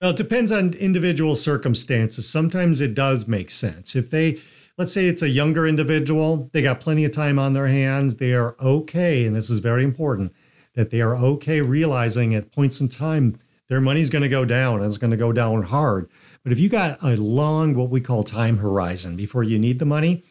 Well, 0.00 0.10
it 0.10 0.16
depends 0.16 0.50
on 0.50 0.74
individual 0.74 1.36
circumstances. 1.36 2.28
Sometimes 2.28 2.80
it 2.80 2.94
does 2.94 3.26
make 3.28 3.50
sense. 3.50 3.96
If 3.96 4.10
they, 4.10 4.38
let's 4.76 4.92
say 4.92 5.06
it's 5.06 5.22
a 5.22 5.30
younger 5.30 5.66
individual, 5.66 6.50
they 6.52 6.62
got 6.62 6.80
plenty 6.80 7.04
of 7.04 7.12
time 7.12 7.38
on 7.38 7.54
their 7.54 7.68
hands, 7.68 8.16
they 8.16 8.34
are 8.34 8.56
okay, 8.60 9.24
and 9.24 9.34
this 9.34 9.48
is 9.48 9.60
very 9.60 9.84
important, 9.84 10.34
that 10.74 10.90
they 10.90 11.00
are 11.00 11.16
okay 11.16 11.60
realizing 11.60 12.34
at 12.34 12.52
points 12.52 12.80
in 12.80 12.88
time 12.88 13.38
their 13.68 13.80
money's 13.80 14.10
going 14.10 14.22
to 14.22 14.28
go 14.28 14.44
down 14.44 14.76
and 14.76 14.86
it's 14.86 14.98
going 14.98 15.10
to 15.10 15.16
go 15.16 15.32
down 15.32 15.62
hard. 15.62 16.08
But 16.42 16.52
if 16.52 16.60
you 16.60 16.68
got 16.68 17.02
a 17.02 17.16
long, 17.16 17.74
what 17.74 17.88
we 17.88 18.00
call 18.00 18.22
time 18.22 18.58
horizon 18.58 19.16
before 19.16 19.42
you 19.42 19.58
need 19.58 19.78
the 19.78 19.86
money, 19.86 20.22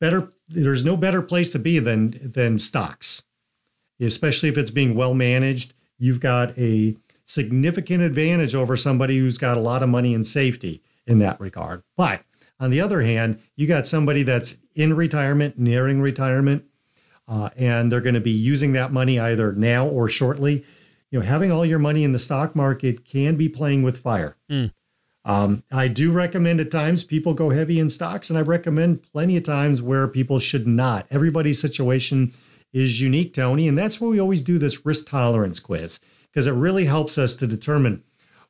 better 0.00 0.32
there's 0.48 0.84
no 0.84 0.96
better 0.96 1.22
place 1.22 1.52
to 1.52 1.58
be 1.58 1.78
than 1.78 2.18
than 2.22 2.58
stocks, 2.58 3.24
especially 4.00 4.48
if 4.48 4.56
it's 4.56 4.70
being 4.70 4.94
well 4.94 5.14
managed. 5.14 5.74
You've 5.98 6.20
got 6.20 6.56
a 6.58 6.96
significant 7.24 8.02
advantage 8.02 8.54
over 8.54 8.76
somebody 8.76 9.18
who's 9.18 9.38
got 9.38 9.56
a 9.56 9.60
lot 9.60 9.82
of 9.82 9.88
money 9.88 10.14
and 10.14 10.26
safety 10.26 10.82
in 11.06 11.18
that 11.18 11.40
regard. 11.40 11.82
But 11.96 12.22
on 12.58 12.70
the 12.70 12.80
other 12.80 13.02
hand, 13.02 13.40
you 13.56 13.66
got 13.66 13.86
somebody 13.86 14.22
that's 14.22 14.58
in 14.74 14.94
retirement, 14.94 15.58
nearing 15.58 16.00
retirement, 16.00 16.64
uh, 17.30 17.48
and 17.56 17.90
they're 17.90 18.00
going 18.00 18.14
to 18.14 18.20
be 18.20 18.30
using 18.30 18.72
that 18.72 18.92
money 18.92 19.18
either 19.18 19.52
now 19.52 19.86
or 19.86 20.08
shortly. 20.08 20.64
You 21.10 21.20
know, 21.20 21.24
having 21.24 21.52
all 21.52 21.64
your 21.64 21.78
money 21.78 22.02
in 22.02 22.12
the 22.12 22.18
stock 22.18 22.56
market 22.56 23.04
can 23.04 23.36
be 23.36 23.48
playing 23.48 23.82
with 23.82 23.98
fire. 23.98 24.36
Mm. 24.50 24.72
Um, 25.24 25.62
I 25.70 25.88
do 25.88 26.12
recommend 26.12 26.60
at 26.60 26.70
times 26.70 27.04
people 27.04 27.34
go 27.34 27.50
heavy 27.50 27.78
in 27.78 27.88
stocks, 27.88 28.30
and 28.30 28.38
I 28.38 28.42
recommend 28.42 29.04
plenty 29.12 29.36
of 29.36 29.44
times 29.44 29.80
where 29.80 30.08
people 30.08 30.38
should 30.38 30.66
not. 30.66 31.06
Everybody's 31.10 31.60
situation 31.60 32.32
is 32.72 33.00
unique, 33.00 33.32
Tony, 33.34 33.68
and 33.68 33.78
that's 33.78 34.00
why 34.00 34.08
we 34.08 34.20
always 34.20 34.42
do 34.42 34.58
this 34.58 34.84
risk 34.84 35.08
tolerance 35.08 35.60
quiz 35.60 36.00
because 36.30 36.46
it 36.46 36.52
really 36.52 36.86
helps 36.86 37.18
us 37.18 37.36
to 37.36 37.46
determine 37.46 38.02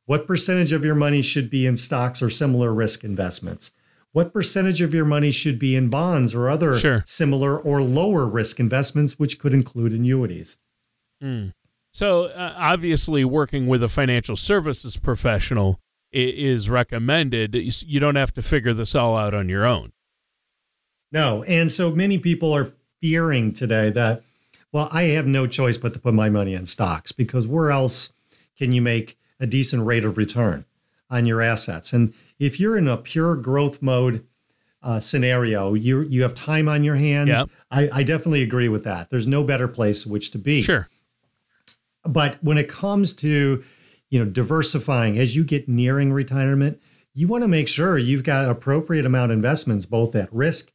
what 0.05 0.27
percentage 0.27 0.71
of 0.71 0.85
your 0.85 0.95
money 0.95 1.21
should 1.21 1.49
be 1.49 1.65
in 1.65 1.77
stocks 1.77 2.21
or 2.21 2.29
similar 2.29 2.73
risk 2.73 3.03
investments. 3.03 3.71
What 4.13 4.33
percentage 4.33 4.81
of 4.81 4.93
your 4.93 5.05
money 5.05 5.31
should 5.31 5.57
be 5.57 5.75
in 5.75 5.89
bonds 5.89 6.35
or 6.35 6.49
other 6.49 6.77
sure. 6.77 7.03
similar 7.05 7.57
or 7.57 7.81
lower 7.81 8.25
risk 8.25 8.59
investments, 8.59 9.17
which 9.17 9.39
could 9.39 9.53
include 9.53 9.93
annuities? 9.93 10.57
Mm. 11.23 11.53
So, 11.93 12.25
uh, 12.25 12.53
obviously, 12.57 13.23
working 13.23 13.67
with 13.67 13.83
a 13.83 13.87
financial 13.89 14.35
services 14.35 14.97
professional 14.97 15.79
is 16.11 16.69
recommended. 16.69 17.55
You 17.55 17.99
don't 18.01 18.15
have 18.15 18.33
to 18.33 18.41
figure 18.41 18.73
this 18.73 18.95
all 18.95 19.15
out 19.15 19.33
on 19.33 19.47
your 19.47 19.65
own. 19.65 19.93
No. 21.11 21.43
And 21.43 21.71
so 21.71 21.91
many 21.91 22.17
people 22.17 22.53
are 22.53 22.73
fearing 22.99 23.53
today 23.53 23.89
that 23.91 24.23
well, 24.71 24.87
I 24.91 25.03
have 25.03 25.27
no 25.27 25.47
choice 25.47 25.77
but 25.77 25.93
to 25.93 25.99
put 25.99 26.13
my 26.13 26.29
money 26.29 26.53
in 26.53 26.65
stocks 26.65 27.11
because 27.11 27.45
where 27.45 27.71
else 27.71 28.13
can 28.57 28.71
you 28.71 28.81
make 28.81 29.17
a 29.39 29.45
decent 29.45 29.85
rate 29.85 30.05
of 30.05 30.17
return 30.17 30.65
on 31.11 31.27
your 31.27 31.41
assets? 31.41 31.93
And 31.93 32.13
if 32.39 32.59
you're 32.59 32.77
in 32.77 32.87
a 32.87 32.97
pure 32.97 33.35
growth 33.35 33.81
mode 33.83 34.25
uh, 34.81 34.99
scenario, 34.99 35.75
you 35.75 36.01
you 36.01 36.23
have 36.23 36.33
time 36.33 36.67
on 36.67 36.83
your 36.83 36.95
hands. 36.95 37.29
Yep. 37.29 37.49
I, 37.69 37.89
I 37.93 38.03
definitely 38.03 38.41
agree 38.41 38.69
with 38.69 38.83
that. 38.85 39.11
There's 39.11 39.27
no 39.27 39.43
better 39.43 39.67
place 39.67 40.07
which 40.07 40.31
to 40.31 40.39
be. 40.39 40.63
Sure. 40.63 40.89
But 42.03 42.39
when 42.41 42.57
it 42.57 42.67
comes 42.67 43.13
to 43.17 43.63
you 44.09 44.19
know 44.19 44.25
diversifying 44.25 45.19
as 45.19 45.35
you 45.35 45.43
get 45.43 45.69
nearing 45.69 46.11
retirement, 46.11 46.81
you 47.13 47.27
want 47.27 47.43
to 47.43 47.47
make 47.47 47.67
sure 47.67 47.97
you've 47.97 48.23
got 48.23 48.49
appropriate 48.49 49.05
amount 49.05 49.31
of 49.31 49.35
investments 49.35 49.85
both 49.85 50.15
at 50.15 50.33
risk 50.33 50.73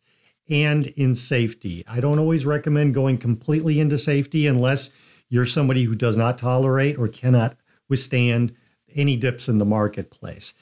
and 0.48 0.86
in 0.88 1.14
safety. 1.14 1.82
I 1.88 1.98
don't 2.00 2.18
always 2.18 2.46
recommend 2.46 2.94
going 2.94 3.18
completely 3.18 3.80
into 3.80 3.98
safety 3.98 4.46
unless 4.46 4.94
you're 5.28 5.46
somebody 5.46 5.84
who 5.84 5.94
does 5.94 6.16
not 6.16 6.38
tolerate 6.38 6.98
or 6.98 7.08
cannot 7.08 7.56
withstand 7.88 8.54
any 8.96 9.16
dips 9.16 9.48
in 9.48 9.58
the 9.58 9.64
marketplace. 9.64 10.54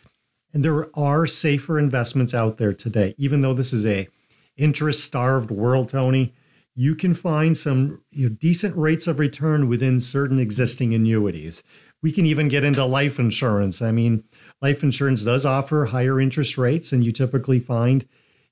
And 0.52 0.64
there 0.64 0.88
are 0.96 1.26
safer 1.26 1.78
investments 1.78 2.34
out 2.34 2.58
there 2.58 2.72
today. 2.72 3.14
Even 3.18 3.40
though 3.40 3.54
this 3.54 3.72
is 3.72 3.86
a 3.86 4.08
interest 4.56 5.02
starved 5.04 5.50
world, 5.50 5.88
Tony, 5.88 6.32
you 6.76 6.94
can 6.94 7.14
find 7.14 7.56
some 7.56 8.02
you 8.10 8.28
know, 8.28 8.36
decent 8.38 8.76
rates 8.76 9.06
of 9.06 9.18
return 9.18 9.68
within 9.68 10.00
certain 10.00 10.38
existing 10.38 10.94
annuities. 10.94 11.64
We 12.02 12.12
can 12.12 12.26
even 12.26 12.48
get 12.48 12.64
into 12.64 12.84
life 12.84 13.18
insurance. 13.18 13.80
I 13.80 13.90
mean, 13.90 14.24
life 14.60 14.82
insurance 14.82 15.24
does 15.24 15.46
offer 15.46 15.86
higher 15.86 16.20
interest 16.20 16.58
rates, 16.58 16.92
and 16.92 17.04
you 17.04 17.12
typically 17.12 17.58
find 17.58 18.06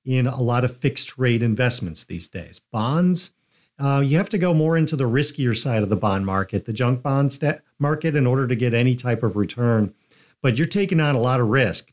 in 0.05 0.27
a 0.27 0.41
lot 0.41 0.65
of 0.65 0.77
fixed 0.77 1.19
rate 1.19 1.43
investments 1.43 2.05
these 2.05 2.29
days. 2.29 2.61
Bonds, 2.73 3.33
uh, 3.79 4.03
you 4.05 4.17
have 4.17 4.29
to 4.31 4.39
go 4.39 4.55
more 4.55 4.77
into 4.77 4.97
the 4.97 5.09
riskier 5.09 5.57
side 5.57 5.83
of 5.83 5.89
the 5.89 5.97
bond 5.97 6.27
market, 6.27 6.65
the 6.65 6.73
junk 6.73 7.03
bond 7.03 7.33
st- 7.33 7.61
market, 7.83 8.17
in 8.17 8.27
order 8.27 8.47
to 8.47 8.57
get 8.57 8.73
any 8.73 8.97
type 8.97 9.23
of 9.23 9.37
return. 9.37 9.95
But 10.41 10.57
you're 10.57 10.67
taking 10.67 11.01
on 11.01 11.15
a 11.15 11.21
lot 11.21 11.41
of 11.41 11.49
risk 11.49 11.93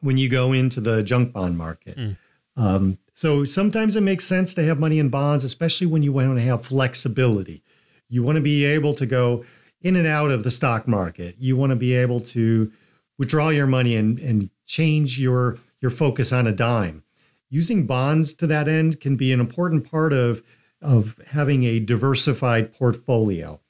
when 0.00 0.18
you 0.18 0.28
go 0.28 0.52
into 0.52 0.80
the 0.80 1.02
junk 1.02 1.32
bond 1.32 1.56
market. 1.56 1.96
Mm. 1.96 2.16
Um, 2.56 2.98
so 3.14 3.44
sometimes 3.44 3.96
it 3.96 4.02
makes 4.02 4.24
sense 4.24 4.52
to 4.54 4.64
have 4.64 4.78
money 4.78 4.98
in 4.98 5.08
bonds, 5.08 5.44
especially 5.44 5.86
when 5.86 6.02
you 6.02 6.12
want 6.12 6.36
to 6.36 6.42
have 6.42 6.66
flexibility. 6.66 7.62
You 8.10 8.22
want 8.22 8.36
to 8.36 8.42
be 8.42 8.66
able 8.66 8.94
to 8.94 9.06
go 9.06 9.44
in 9.80 9.96
and 9.96 10.06
out 10.06 10.30
of 10.30 10.44
the 10.44 10.50
stock 10.50 10.86
market. 10.86 11.36
You 11.38 11.56
want 11.56 11.70
to 11.70 11.76
be 11.76 11.94
able 11.94 12.20
to 12.20 12.70
withdraw 13.16 13.48
your 13.48 13.66
money 13.66 13.96
and, 13.96 14.18
and 14.18 14.50
change 14.66 15.18
your 15.18 15.58
your 15.80 15.90
focus 15.92 16.32
on 16.32 16.46
a 16.46 16.52
dime 16.52 17.04
using 17.50 17.86
bonds 17.86 18.34
to 18.34 18.46
that 18.46 18.68
end 18.68 19.00
can 19.00 19.16
be 19.16 19.32
an 19.32 19.40
important 19.40 19.90
part 19.90 20.12
of, 20.12 20.42
of 20.82 21.20
having 21.28 21.64
a 21.64 21.80
diversified 21.80 22.72
portfolio. 22.72 23.60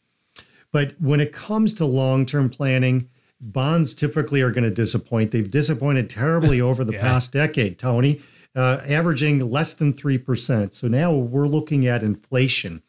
But 0.72 0.94
when 1.00 1.20
it 1.20 1.32
comes 1.32 1.74
to 1.74 1.84
long 1.84 2.26
term 2.26 2.50
planning, 2.50 3.08
bonds 3.40 3.94
typically 3.94 4.40
are 4.42 4.50
going 4.50 4.64
to 4.64 4.70
disappoint. 4.70 5.30
They've 5.30 5.50
disappointed 5.50 6.10
terribly 6.10 6.60
over 6.68 6.84
the 6.84 6.94
yeah. 6.94 7.00
past 7.00 7.32
decade, 7.32 7.78
Tony, 7.78 8.20
uh, 8.54 8.82
averaging 8.88 9.50
less 9.50 9.74
than 9.74 9.92
3%. 9.92 10.74
So 10.74 10.88
now 10.88 11.12
we're 11.12 11.48
looking 11.48 11.86
at 11.86 12.02
inflation, 12.02 12.82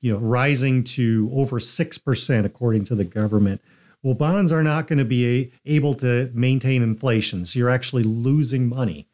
you 0.00 0.12
know, 0.12 0.18
rising 0.18 0.84
to 0.84 1.30
over 1.32 1.58
6% 1.58 2.44
according 2.44 2.84
to 2.84 2.94
the 2.94 3.04
government. 3.04 3.60
Well, 4.02 4.14
bonds 4.14 4.50
are 4.50 4.64
not 4.64 4.88
going 4.88 4.98
to 4.98 5.04
be 5.04 5.52
able 5.64 5.94
to 5.94 6.30
maintain 6.34 6.82
inflation. 6.82 7.44
So 7.44 7.60
you're 7.60 7.70
actually 7.70 8.02
losing 8.02 8.68
money 8.68 9.06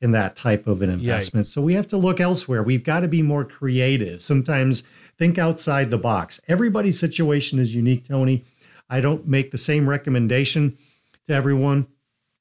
in 0.00 0.12
that 0.12 0.34
type 0.34 0.66
of 0.66 0.80
an 0.82 0.90
investment. 0.90 1.46
Yikes. 1.46 1.50
So 1.50 1.62
we 1.62 1.74
have 1.74 1.86
to 1.88 1.96
look 1.96 2.20
elsewhere. 2.20 2.62
We've 2.62 2.84
got 2.84 3.00
to 3.00 3.08
be 3.08 3.22
more 3.22 3.44
creative. 3.44 4.22
Sometimes 4.22 4.82
think 5.18 5.38
outside 5.38 5.90
the 5.90 5.98
box. 5.98 6.40
Everybody's 6.48 6.98
situation 6.98 7.58
is 7.58 7.74
unique, 7.74 8.08
Tony. 8.08 8.44
I 8.88 9.00
don't 9.00 9.28
make 9.28 9.50
the 9.50 9.58
same 9.58 9.88
recommendation 9.88 10.76
to 11.26 11.34
everyone. 11.34 11.86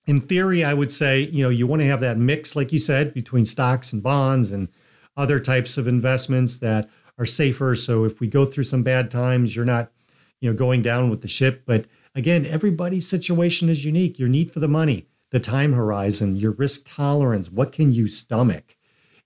In 0.07 0.21
theory, 0.21 0.63
I 0.63 0.73
would 0.73 0.91
say, 0.91 1.19
you 1.19 1.43
know, 1.43 1.49
you 1.49 1.67
want 1.67 1.81
to 1.81 1.87
have 1.87 1.99
that 1.99 2.17
mix, 2.17 2.55
like 2.55 2.71
you 2.71 2.79
said, 2.79 3.13
between 3.13 3.45
stocks 3.45 3.93
and 3.93 4.01
bonds 4.01 4.51
and 4.51 4.69
other 5.17 5.39
types 5.39 5.77
of 5.77 5.87
investments 5.87 6.57
that 6.59 6.89
are 7.17 7.25
safer. 7.25 7.75
So 7.75 8.05
if 8.05 8.21
we 8.21 8.27
go 8.27 8.45
through 8.45 8.63
some 8.63 8.81
bad 8.81 9.11
times, 9.11 9.55
you're 9.55 9.65
not, 9.65 9.91
you 10.39 10.49
know, 10.49 10.55
going 10.55 10.81
down 10.81 11.09
with 11.09 11.21
the 11.21 11.27
ship. 11.27 11.63
But 11.65 11.85
again, 12.15 12.45
everybody's 12.45 13.07
situation 13.07 13.67
is 13.67 13.83
unique. 13.83 14.17
Your 14.17 14.29
need 14.29 14.49
for 14.49 14.61
the 14.61 14.69
money, 14.69 15.07
the 15.31 15.39
time 15.39 15.73
horizon, 15.73 16.35
your 16.35 16.51
risk 16.51 16.81
tolerance, 16.85 17.51
what 17.51 17.71
can 17.71 17.91
you 17.91 18.07
stomach 18.07 18.75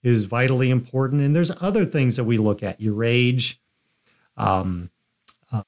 is 0.04 0.26
vitally 0.26 0.70
important. 0.70 1.22
And 1.22 1.34
there's 1.34 1.52
other 1.62 1.86
things 1.86 2.18
that 2.18 2.26
we 2.26 2.38
look 2.38 2.62
at, 2.62 2.82
your 2.82 3.04
age, 3.04 3.60
um, 4.36 4.92
uh, 5.52 5.64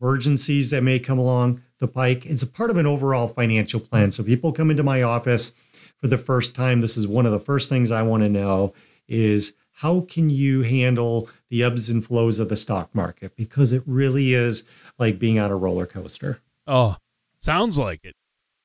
emergencies 0.00 0.70
that 0.70 0.82
may 0.82 0.98
come 0.98 1.18
along 1.18 1.62
the 1.78 1.88
pike. 1.88 2.24
It's 2.26 2.42
a 2.42 2.50
part 2.50 2.70
of 2.70 2.78
an 2.78 2.86
overall 2.86 3.28
financial 3.28 3.78
plan. 3.78 4.10
So 4.10 4.24
people 4.24 4.52
come 4.52 4.70
into 4.70 4.82
my 4.82 5.02
office 5.02 5.50
for 5.98 6.08
the 6.08 6.18
first 6.18 6.56
time. 6.56 6.80
This 6.80 6.96
is 6.96 7.06
one 7.06 7.26
of 7.26 7.32
the 7.32 7.38
first 7.38 7.68
things 7.68 7.90
I 7.90 8.02
want 8.02 8.22
to 8.22 8.28
know 8.28 8.72
is 9.06 9.54
how 9.72 10.00
can 10.00 10.28
you 10.30 10.62
handle 10.62 11.28
the 11.50 11.62
ebbs 11.62 11.88
and 11.88 12.04
flows 12.04 12.40
of 12.40 12.48
the 12.48 12.56
stock 12.56 12.94
market? 12.94 13.36
Because 13.36 13.72
it 13.72 13.82
really 13.86 14.32
is 14.32 14.64
like 14.98 15.18
being 15.18 15.38
on 15.38 15.50
a 15.50 15.56
roller 15.56 15.86
coaster. 15.86 16.40
Oh, 16.66 16.96
sounds 17.38 17.78
like 17.78 18.04
it. 18.04 18.16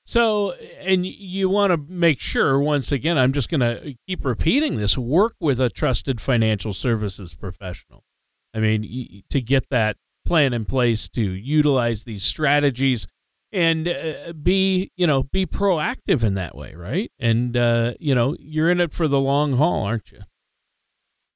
So, 0.05 0.51
and 0.79 1.05
you 1.05 1.47
want 1.47 1.71
to 1.71 1.77
make 1.77 2.19
sure, 2.19 2.59
once 2.59 2.91
again, 2.91 3.17
I'm 3.17 3.31
just 3.31 3.49
going 3.49 3.61
to 3.61 3.95
keep 4.05 4.25
repeating 4.25 4.77
this 4.77 4.97
work 4.97 5.35
with 5.39 5.61
a 5.61 5.69
trusted 5.69 6.19
financial 6.19 6.73
services 6.73 7.35
professional. 7.35 8.03
I 8.53 8.59
mean, 8.59 9.23
to 9.29 9.41
get 9.41 9.69
that 9.69 9.95
plan 10.25 10.53
in 10.53 10.65
place 10.65 11.07
to 11.09 11.21
utilize 11.21 12.03
these 12.03 12.23
strategies 12.23 13.07
and 13.53 13.87
uh, 13.87 14.33
be, 14.33 14.91
you 14.95 15.07
know, 15.07 15.23
be 15.23 15.45
proactive 15.45 16.23
in 16.23 16.33
that 16.33 16.55
way, 16.55 16.73
right? 16.75 17.11
And, 17.19 17.55
uh, 17.55 17.93
you 17.99 18.13
know, 18.13 18.35
you're 18.39 18.69
in 18.69 18.81
it 18.81 18.93
for 18.93 19.07
the 19.07 19.19
long 19.19 19.57
haul, 19.57 19.83
aren't 19.83 20.11
you? 20.11 20.21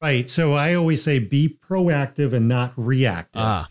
Right. 0.01 0.29
So 0.29 0.53
I 0.53 0.73
always 0.73 1.03
say 1.03 1.19
be 1.19 1.57
proactive 1.63 2.33
and 2.33 2.47
not 2.47 2.73
reactive. 2.75 3.41
Ah. 3.41 3.67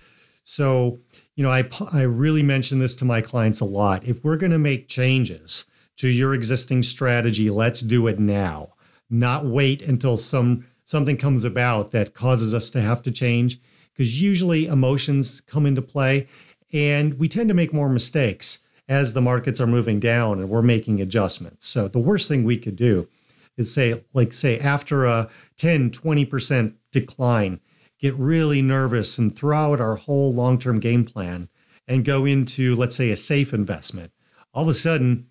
So, 0.49 1.01
you 1.37 1.45
know, 1.45 1.51
I, 1.51 1.69
I 1.93 2.03
really 2.03 2.43
mention 2.43 2.79
this 2.79 2.97
to 2.97 3.05
my 3.05 3.21
clients 3.21 3.61
a 3.61 3.67
lot. 3.67 4.05
If 4.05 4.25
we're 4.25 4.39
going 4.39 4.53
to 4.53 4.59
make 4.59 4.89
changes 4.89 5.67
to 5.97 6.09
your 6.09 6.35
existing 6.35 6.83
strategy, 6.83 7.51
let's 7.51 7.83
do 7.83 8.07
it 8.07 8.19
now, 8.19 8.71
not 9.09 9.45
wait 9.45 9.83
until 9.83 10.17
some 10.17 10.67
something 10.85 11.17
comes 11.17 11.45
about 11.45 11.91
that 11.91 12.15
causes 12.15 12.55
us 12.55 12.71
to 12.71 12.81
have 12.81 13.03
to 13.03 13.11
change 13.11 13.59
because 13.93 14.23
usually 14.23 14.67
emotions 14.67 15.41
come 15.41 15.67
into 15.67 15.83
play 15.83 16.29
and 16.73 17.19
we 17.19 17.29
tend 17.29 17.49
to 17.49 17.55
make 17.55 17.73
more 17.73 17.89
mistakes 17.89 18.61
as 18.89 19.13
the 19.13 19.21
markets 19.21 19.61
are 19.61 19.67
moving 19.67 19.99
down 19.99 20.39
and 20.39 20.49
we're 20.49 20.63
making 20.63 21.01
adjustments. 21.01 21.67
So 21.67 21.89
the 21.89 21.99
worst 21.99 22.29
thing 22.29 22.45
we 22.45 22.57
could 22.57 22.77
do 22.77 23.09
is 23.57 23.75
say 23.75 24.05
like 24.15 24.33
say 24.33 24.61
after 24.61 25.05
a 25.05 25.29
10 25.57 25.91
20% 25.91 26.75
decline 26.93 27.61
get 27.99 28.15
really 28.15 28.63
nervous 28.63 29.19
and 29.19 29.35
throw 29.35 29.73
out 29.73 29.81
our 29.81 29.97
whole 29.97 30.33
long-term 30.33 30.81
game 30.81 31.05
plan 31.05 31.49
and 31.87 32.05
go 32.05 32.25
into 32.25 32.75
let's 32.75 32.97
say 32.97 33.11
a 33.11 33.17
safe 33.17 33.53
investment 33.53 34.13
all 34.53 34.63
of 34.63 34.69
a 34.69 34.75
sudden 34.75 35.27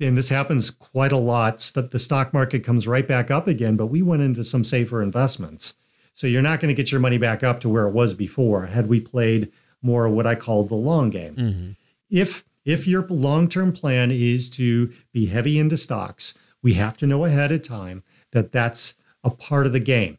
and 0.00 0.18
this 0.18 0.28
happens 0.28 0.70
quite 0.70 1.12
a 1.12 1.16
lot 1.16 1.58
the 1.58 1.98
stock 1.98 2.32
market 2.32 2.64
comes 2.64 2.88
right 2.88 3.08
back 3.08 3.30
up 3.30 3.46
again 3.46 3.76
but 3.76 3.86
we 3.86 4.02
went 4.02 4.22
into 4.22 4.44
some 4.44 4.64
safer 4.64 5.02
investments 5.02 5.76
so 6.12 6.26
you're 6.26 6.42
not 6.42 6.60
going 6.60 6.74
to 6.74 6.80
get 6.80 6.92
your 6.92 7.00
money 7.00 7.18
back 7.18 7.42
up 7.42 7.60
to 7.60 7.68
where 7.68 7.86
it 7.88 7.94
was 7.94 8.14
before 8.14 8.66
had 8.66 8.88
we 8.88 9.00
played 9.00 9.50
more 9.82 10.08
what 10.08 10.26
i 10.26 10.34
call 10.34 10.64
the 10.64 10.74
long 10.74 11.10
game 11.10 11.34
mm-hmm. 11.34 11.70
if 12.10 12.44
if 12.64 12.86
your 12.86 13.06
long-term 13.08 13.72
plan 13.72 14.10
is 14.10 14.48
to 14.48 14.92
be 15.12 15.26
heavy 15.26 15.58
into 15.58 15.76
stocks 15.76 16.38
we 16.62 16.74
have 16.74 16.96
to 16.96 17.06
know 17.06 17.24
ahead 17.24 17.52
of 17.52 17.62
time 17.62 18.02
that 18.32 18.50
that's 18.50 18.98
a 19.22 19.30
part 19.30 19.66
of 19.66 19.72
the 19.72 19.80
game. 19.80 20.18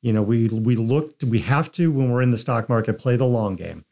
You 0.00 0.12
know, 0.12 0.22
we 0.22 0.48
we 0.48 0.76
look 0.76 1.14
we 1.26 1.40
have 1.40 1.72
to 1.72 1.90
when 1.90 2.10
we're 2.10 2.22
in 2.22 2.30
the 2.30 2.38
stock 2.38 2.68
market 2.68 2.98
play 2.98 3.16
the 3.16 3.24
long 3.24 3.56
game. 3.56 3.84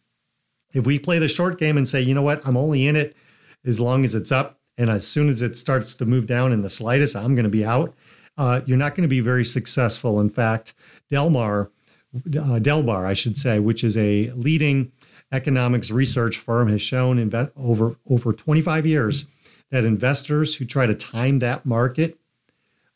If 0.73 0.87
we 0.87 0.99
play 0.99 1.19
the 1.19 1.29
short 1.29 1.59
game 1.59 1.77
and 1.77 1.89
say, 1.89 2.01
you 2.01 2.15
know 2.15 2.23
what, 2.23 2.47
I'm 2.47 2.57
only 2.57 2.87
in 2.87 2.97
it 2.97 3.17
as 3.65 3.81
long 3.81 4.05
as 4.05 4.15
it's 4.15 4.31
up, 4.31 4.61
and 4.79 4.91
as 4.91 5.07
soon 5.07 5.29
as 5.29 5.43
it 5.43 5.57
starts 5.57 5.97
to 5.97 6.07
move 6.07 6.27
down 6.27 6.52
in 6.52 6.63
the 6.63 6.71
slightest, 6.71 7.17
I'm 7.17 7.35
going 7.35 7.45
to 7.45 7.50
be 7.50 7.65
out. 7.65 7.95
Uh, 8.39 8.61
you're 8.67 8.76
not 8.76 8.95
going 8.95 9.02
to 9.02 9.09
be 9.09 9.21
very 9.21 9.45
successful. 9.45 10.21
In 10.21 10.28
fact, 10.28 10.75
Delmar, 11.09 11.71
uh, 12.15 12.61
Dalbar, 12.61 13.04
I 13.04 13.15
should 13.15 13.37
say, 13.37 13.59
which 13.59 13.83
is 13.83 13.97
a 13.97 14.30
leading 14.33 14.93
economics 15.33 15.91
research 15.91 16.37
firm, 16.37 16.69
has 16.69 16.83
shown 16.83 17.17
inve- 17.17 17.50
over 17.57 17.97
over 18.09 18.33
25 18.33 18.87
years 18.87 19.26
that 19.71 19.85
investors 19.85 20.57
who 20.57 20.65
try 20.65 20.87
to 20.87 20.95
time 20.95 21.41
that 21.41 21.67
market 21.67 22.19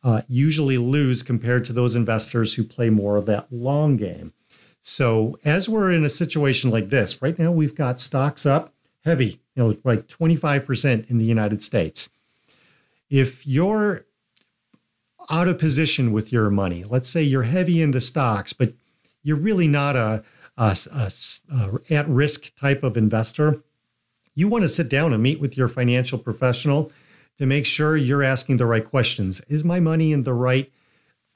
uh, 0.02 0.22
usually 0.28 0.78
lose 0.78 1.22
compared 1.22 1.64
to 1.66 1.72
those 1.72 1.94
investors 1.94 2.54
who 2.54 2.64
play 2.64 2.90
more 2.90 3.16
of 3.16 3.26
that 3.26 3.52
long 3.52 3.96
game. 3.96 4.32
So, 4.80 5.38
as 5.44 5.68
we're 5.68 5.92
in 5.92 6.04
a 6.04 6.08
situation 6.08 6.70
like 6.70 6.88
this, 6.88 7.20
right 7.20 7.38
now 7.38 7.52
we've 7.52 7.74
got 7.74 8.00
stocks 8.00 8.46
up 8.46 8.72
heavy, 9.04 9.40
you 9.54 9.62
know, 9.62 9.76
like 9.84 10.06
25% 10.06 11.10
in 11.10 11.18
the 11.18 11.24
United 11.24 11.62
States. 11.62 12.10
If 13.08 13.46
you're 13.46 14.06
out 15.28 15.48
of 15.48 15.58
position 15.58 16.12
with 16.12 16.32
your 16.32 16.50
money, 16.50 16.84
let's 16.84 17.08
say 17.08 17.22
you're 17.22 17.44
heavy 17.44 17.80
into 17.82 18.00
stocks, 18.00 18.52
but 18.52 18.72
you're 19.22 19.36
really 19.36 19.68
not 19.68 19.96
a, 19.96 20.22
a, 20.56 20.76
a, 20.94 21.10
a 21.52 21.94
at 21.94 22.08
risk 22.08 22.54
type 22.56 22.82
of 22.82 22.96
investor, 22.96 23.62
you 24.34 24.48
want 24.48 24.62
to 24.62 24.68
sit 24.68 24.88
down 24.88 25.12
and 25.12 25.22
meet 25.22 25.40
with 25.40 25.56
your 25.56 25.68
financial 25.68 26.18
professional 26.18 26.90
to 27.40 27.46
make 27.46 27.64
sure 27.64 27.96
you're 27.96 28.22
asking 28.22 28.58
the 28.58 28.66
right 28.66 28.84
questions. 28.84 29.40
Is 29.48 29.64
my 29.64 29.80
money 29.80 30.12
in 30.12 30.24
the 30.24 30.34
right 30.34 30.70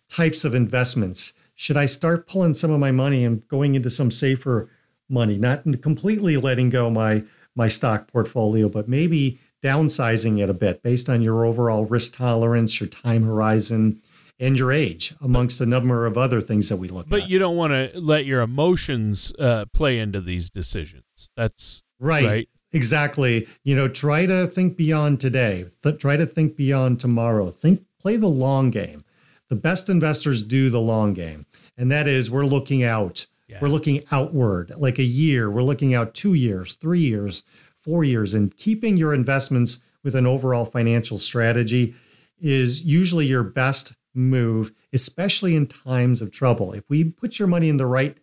types 0.07 0.45
of 0.45 0.55
investments? 0.55 1.33
Should 1.55 1.79
I 1.79 1.87
start 1.87 2.29
pulling 2.29 2.53
some 2.53 2.71
of 2.71 2.79
my 2.79 2.90
money 2.90 3.25
and 3.25 3.49
going 3.49 3.75
into 3.75 3.88
some 3.88 4.11
safer 4.11 4.69
money, 5.09 5.38
not 5.38 5.64
completely 5.81 6.37
letting 6.37 6.69
go 6.69 6.90
my 6.90 7.25
my 7.57 7.69
stock 7.69 8.07
portfolio, 8.07 8.69
but 8.69 8.87
maybe 8.87 9.38
downsizing 9.62 10.43
it 10.43 10.51
a 10.51 10.55
bit 10.55 10.83
based 10.83 11.09
on 11.09 11.23
your 11.23 11.47
overall 11.47 11.87
risk 11.87 12.17
tolerance, 12.17 12.81
your 12.81 12.88
time 12.88 13.23
horizon, 13.23 14.03
and 14.38 14.59
your 14.59 14.73
age, 14.73 15.14
amongst 15.23 15.59
a 15.62 15.67
number 15.67 16.05
of 16.05 16.19
other 16.19 16.43
things 16.43 16.69
that 16.69 16.77
we 16.77 16.88
look 16.88 17.09
but 17.09 17.17
at. 17.17 17.23
But 17.23 17.31
you 17.31 17.38
don't 17.38 17.57
want 17.57 17.73
to 17.73 17.99
let 17.99 18.27
your 18.27 18.43
emotions 18.43 19.33
uh, 19.38 19.64
play 19.73 19.99
into 20.01 20.21
these 20.21 20.51
decisions. 20.51 21.31
That's 21.35 21.83
right. 21.99 22.27
right. 22.27 22.49
Exactly. 22.74 23.46
You 23.62 23.76
know, 23.76 23.88
try 23.88 24.26
to 24.26 24.46
think 24.46 24.76
beyond 24.76 25.20
today. 25.20 25.64
Th- 25.82 25.96
try 25.96 26.16
to 26.16 26.26
think 26.26 26.56
beyond 26.56 27.00
tomorrow. 27.00 27.50
Think, 27.50 27.84
play 28.00 28.16
the 28.16 28.26
long 28.26 28.70
game. 28.70 29.04
The 29.48 29.56
best 29.56 29.88
investors 29.88 30.42
do 30.42 30.70
the 30.70 30.80
long 30.80 31.12
game, 31.12 31.46
and 31.76 31.90
that 31.90 32.06
is 32.08 32.30
we're 32.30 32.46
looking 32.46 32.82
out. 32.82 33.26
Yeah. 33.46 33.58
We're 33.60 33.68
looking 33.68 34.02
outward, 34.10 34.72
like 34.76 34.98
a 34.98 35.04
year. 35.04 35.50
We're 35.50 35.62
looking 35.62 35.94
out 35.94 36.14
two 36.14 36.34
years, 36.34 36.74
three 36.74 37.00
years, 37.00 37.42
four 37.76 38.02
years, 38.02 38.32
and 38.32 38.56
keeping 38.56 38.96
your 38.96 39.12
investments 39.14 39.82
with 40.02 40.14
an 40.14 40.26
overall 40.26 40.64
financial 40.64 41.18
strategy 41.18 41.94
is 42.40 42.84
usually 42.84 43.26
your 43.26 43.42
best 43.42 43.96
move, 44.14 44.72
especially 44.92 45.54
in 45.54 45.66
times 45.66 46.22
of 46.22 46.30
trouble. 46.30 46.72
If 46.72 46.88
we 46.88 47.04
put 47.04 47.38
your 47.38 47.48
money 47.48 47.68
in 47.68 47.76
the 47.76 47.87
right 47.87 48.16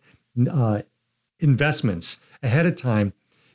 uh, 0.51 0.81
investments 1.39 2.19
ahead 2.41 2.65
of 2.65 2.75
time, 2.75 3.13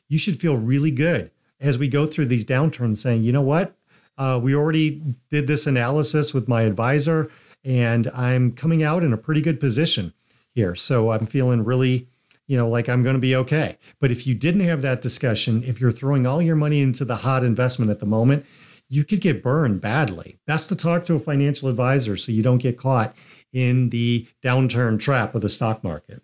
you 0.09 0.19
should 0.19 0.41
feel 0.41 0.57
really 0.57 0.91
good 0.91 1.31
as 1.61 1.79
we 1.79 1.89
go 1.89 2.07
through 2.07 2.27
these 2.27 2.45
downturns 2.45 2.99
saying, 2.99 3.23
you 3.23 3.33
know 3.33 3.43
what? 3.43 3.75
Uh, 4.19 4.41
we 4.43 4.55
already 4.55 5.03
did 5.31 5.47
this 5.47 5.67
analysis 5.67 6.33
with 6.33 6.49
my 6.49 6.63
advisor, 6.63 7.31
and 7.65 8.09
I'm 8.09 8.53
coming 8.53 8.83
out 8.83 9.03
in 9.03 9.13
a 9.13 9.19
pretty 9.19 9.41
good 9.41 9.61
position 9.61 10.15
here. 10.55 10.75
So 10.75 11.13
I'm 11.13 11.27
feeling 11.27 11.65
really, 11.65 12.09
you 12.47 12.57
know, 12.57 12.69
like 12.69 12.89
I'm 12.89 13.03
going 13.03 13.17
to 13.17 13.21
be 13.21 13.37
okay. 13.37 13.77
But 14.01 14.11
if 14.11 14.27
you 14.27 14.35
didn't 14.35 14.63
have 14.63 14.83
that 14.83 15.03
discussion, 15.03 15.63
if 15.65 15.81
you're 15.81 15.93
throwing 15.93 16.27
all 16.27 16.41
your 16.41 16.57
money 16.57 16.81
into 16.81 17.05
the 17.05 17.17
hot 17.17 17.45
investment 17.45 17.91
at 17.91 17.99
the 17.99 18.07
moment, 18.07 18.47
you 18.89 19.05
could 19.05 19.21
get 19.21 19.43
burned 19.43 19.81
badly. 19.81 20.39
Best 20.47 20.69
to 20.69 20.77
talk 20.77 21.05
to 21.05 21.15
a 21.15 21.19
financial 21.19 21.69
advisor 21.69 22.17
so 22.17 22.33
you 22.33 22.43
don't 22.43 22.59
get 22.59 22.79
caught 22.79 23.15
in 23.53 23.91
the 23.91 24.29
downturn 24.43 24.99
trap 24.99 25.35
of 25.35 25.43
the 25.43 25.49
stock 25.49 25.83
market. 25.83 26.23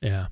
Yeah. 0.00 0.26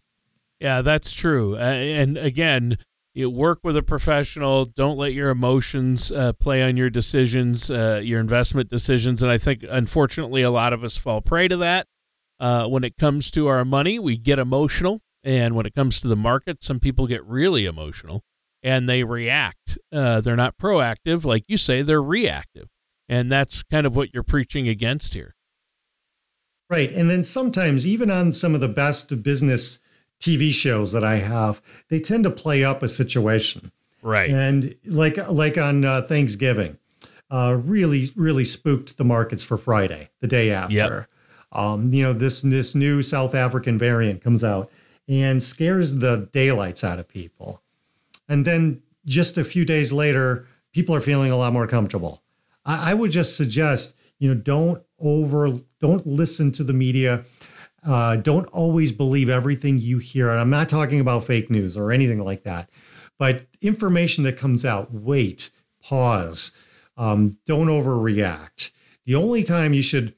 Yeah, 0.62 0.80
that's 0.80 1.12
true. 1.12 1.56
Uh, 1.56 1.58
and 1.58 2.16
again, 2.16 2.78
you 3.14 3.28
work 3.28 3.58
with 3.64 3.76
a 3.76 3.82
professional. 3.82 4.64
Don't 4.64 4.96
let 4.96 5.12
your 5.12 5.30
emotions 5.30 6.12
uh, 6.12 6.34
play 6.34 6.62
on 6.62 6.76
your 6.76 6.88
decisions, 6.88 7.68
uh, 7.68 8.00
your 8.00 8.20
investment 8.20 8.70
decisions. 8.70 9.24
And 9.24 9.32
I 9.32 9.38
think, 9.38 9.64
unfortunately, 9.68 10.42
a 10.42 10.52
lot 10.52 10.72
of 10.72 10.84
us 10.84 10.96
fall 10.96 11.20
prey 11.20 11.48
to 11.48 11.56
that. 11.56 11.88
Uh, 12.38 12.68
when 12.68 12.84
it 12.84 12.96
comes 12.96 13.28
to 13.32 13.48
our 13.48 13.64
money, 13.64 13.98
we 13.98 14.16
get 14.16 14.38
emotional. 14.38 15.00
And 15.24 15.56
when 15.56 15.66
it 15.66 15.74
comes 15.74 15.98
to 15.98 16.06
the 16.06 16.14
market, 16.14 16.62
some 16.62 16.78
people 16.78 17.08
get 17.08 17.26
really 17.26 17.66
emotional 17.66 18.22
and 18.62 18.88
they 18.88 19.02
react. 19.02 19.78
Uh, 19.92 20.20
they're 20.20 20.36
not 20.36 20.58
proactive. 20.58 21.24
Like 21.24 21.42
you 21.48 21.56
say, 21.56 21.82
they're 21.82 22.00
reactive. 22.00 22.68
And 23.08 23.32
that's 23.32 23.64
kind 23.64 23.84
of 23.84 23.96
what 23.96 24.14
you're 24.14 24.22
preaching 24.22 24.68
against 24.68 25.14
here. 25.14 25.34
Right. 26.70 26.90
And 26.92 27.10
then 27.10 27.24
sometimes, 27.24 27.84
even 27.84 28.12
on 28.12 28.30
some 28.30 28.54
of 28.54 28.60
the 28.60 28.68
best 28.68 29.24
business 29.24 29.81
TV 30.22 30.52
shows 30.52 30.92
that 30.92 31.02
I 31.02 31.16
have, 31.16 31.60
they 31.88 31.98
tend 31.98 32.24
to 32.24 32.30
play 32.30 32.64
up 32.64 32.82
a 32.82 32.88
situation. 32.88 33.72
Right. 34.00 34.30
And 34.30 34.74
like 34.84 35.16
like 35.28 35.58
on 35.58 35.84
uh, 35.84 36.02
Thanksgiving, 36.02 36.78
uh, 37.30 37.58
really 37.62 38.08
really 38.16 38.44
spooked 38.44 38.98
the 38.98 39.04
markets 39.04 39.44
for 39.44 39.58
Friday, 39.58 40.10
the 40.20 40.26
day 40.26 40.50
after. 40.50 40.74
Yep. 40.74 41.08
Um, 41.52 41.92
you 41.92 42.02
know, 42.02 42.12
this 42.12 42.42
this 42.42 42.74
new 42.74 43.02
South 43.02 43.34
African 43.34 43.78
variant 43.78 44.22
comes 44.22 44.42
out 44.42 44.70
and 45.08 45.42
scares 45.42 45.98
the 45.98 46.28
daylights 46.32 46.84
out 46.84 46.98
of 46.98 47.08
people. 47.08 47.62
And 48.28 48.44
then 48.44 48.82
just 49.04 49.36
a 49.36 49.44
few 49.44 49.64
days 49.64 49.92
later, 49.92 50.46
people 50.72 50.94
are 50.94 51.00
feeling 51.00 51.30
a 51.30 51.36
lot 51.36 51.52
more 51.52 51.66
comfortable. 51.66 52.22
I, 52.64 52.92
I 52.92 52.94
would 52.94 53.10
just 53.10 53.36
suggest, 53.36 53.96
you 54.18 54.32
know, 54.32 54.40
don't 54.40 54.82
over, 54.98 55.58
don't 55.80 56.06
listen 56.06 56.52
to 56.52 56.64
the 56.64 56.72
media. 56.72 57.24
Uh, 57.84 58.16
don't 58.16 58.46
always 58.48 58.92
believe 58.92 59.28
everything 59.28 59.78
you 59.78 59.98
hear. 59.98 60.30
And 60.30 60.40
I'm 60.40 60.50
not 60.50 60.68
talking 60.68 61.00
about 61.00 61.24
fake 61.24 61.50
news 61.50 61.76
or 61.76 61.90
anything 61.90 62.22
like 62.24 62.44
that, 62.44 62.70
but 63.18 63.46
information 63.60 64.24
that 64.24 64.36
comes 64.36 64.64
out, 64.64 64.92
wait, 64.92 65.50
pause, 65.82 66.54
um, 66.96 67.32
don't 67.46 67.66
overreact. 67.66 68.72
The 69.04 69.16
only 69.16 69.42
time 69.42 69.74
you 69.74 69.82
should 69.82 70.14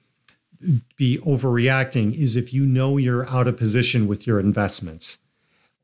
be 0.96 1.18
overreacting 1.18 2.14
is 2.14 2.36
if 2.36 2.52
you 2.52 2.64
know 2.64 2.96
you're 2.96 3.28
out 3.28 3.48
of 3.48 3.56
position 3.56 4.06
with 4.06 4.26
your 4.26 4.40
investments 4.40 5.20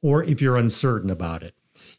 or 0.02 0.22
if 0.24 0.40
you're 0.40 0.56
uncertain 0.56 1.10
about 1.10 1.42
it. 1.42 1.54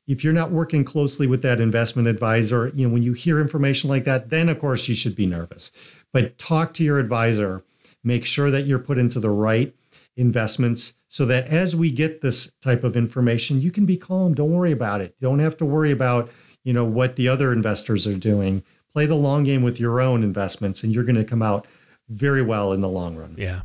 If 0.07 0.23
you're 0.23 0.33
not 0.33 0.51
working 0.51 0.83
closely 0.83 1.27
with 1.27 1.41
that 1.43 1.61
investment 1.61 2.07
advisor, 2.07 2.71
you 2.73 2.87
know, 2.87 2.93
when 2.93 3.03
you 3.03 3.13
hear 3.13 3.39
information 3.39 3.89
like 3.89 4.03
that, 4.05 4.29
then 4.29 4.49
of 4.49 4.59
course 4.59 4.89
you 4.89 4.95
should 4.95 5.15
be 5.15 5.27
nervous. 5.27 5.71
But 6.11 6.37
talk 6.37 6.73
to 6.75 6.83
your 6.83 6.99
advisor, 6.99 7.63
make 8.03 8.25
sure 8.25 8.51
that 8.51 8.65
you're 8.65 8.79
put 8.79 8.97
into 8.97 9.19
the 9.19 9.29
right 9.29 9.73
investments 10.15 10.97
so 11.07 11.25
that 11.25 11.47
as 11.47 11.75
we 11.75 11.91
get 11.91 12.21
this 12.21 12.53
type 12.61 12.83
of 12.83 12.95
information, 12.95 13.61
you 13.61 13.71
can 13.71 13.85
be 13.85 13.97
calm. 13.97 14.33
Don't 14.33 14.51
worry 14.51 14.71
about 14.71 15.01
it. 15.01 15.15
You 15.19 15.27
don't 15.27 15.39
have 15.39 15.57
to 15.57 15.65
worry 15.65 15.91
about, 15.91 16.29
you 16.63 16.73
know, 16.73 16.85
what 16.85 17.15
the 17.15 17.27
other 17.27 17.51
investors 17.51 18.07
are 18.07 18.17
doing. 18.17 18.63
Play 18.91 19.05
the 19.05 19.15
long 19.15 19.43
game 19.43 19.61
with 19.61 19.79
your 19.79 20.01
own 20.01 20.23
investments 20.23 20.83
and 20.83 20.93
you're 20.93 21.03
going 21.03 21.15
to 21.15 21.23
come 21.23 21.41
out 21.41 21.67
very 22.09 22.41
well 22.41 22.73
in 22.73 22.81
the 22.81 22.89
long 22.89 23.15
run. 23.15 23.35
Yeah. 23.37 23.61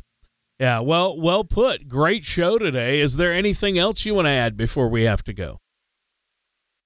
Yeah, 0.59 0.79
well, 0.79 1.19
well 1.19 1.43
put. 1.43 1.87
Great 1.87 2.25
show 2.25 2.57
today. 2.57 2.99
Is 2.99 3.17
there 3.17 3.31
anything 3.31 3.77
else 3.77 4.05
you 4.05 4.15
want 4.15 4.25
to 4.25 4.31
add 4.31 4.57
before 4.57 4.87
we 4.87 5.03
have 5.03 5.23
to 5.25 5.33
go? 5.33 5.59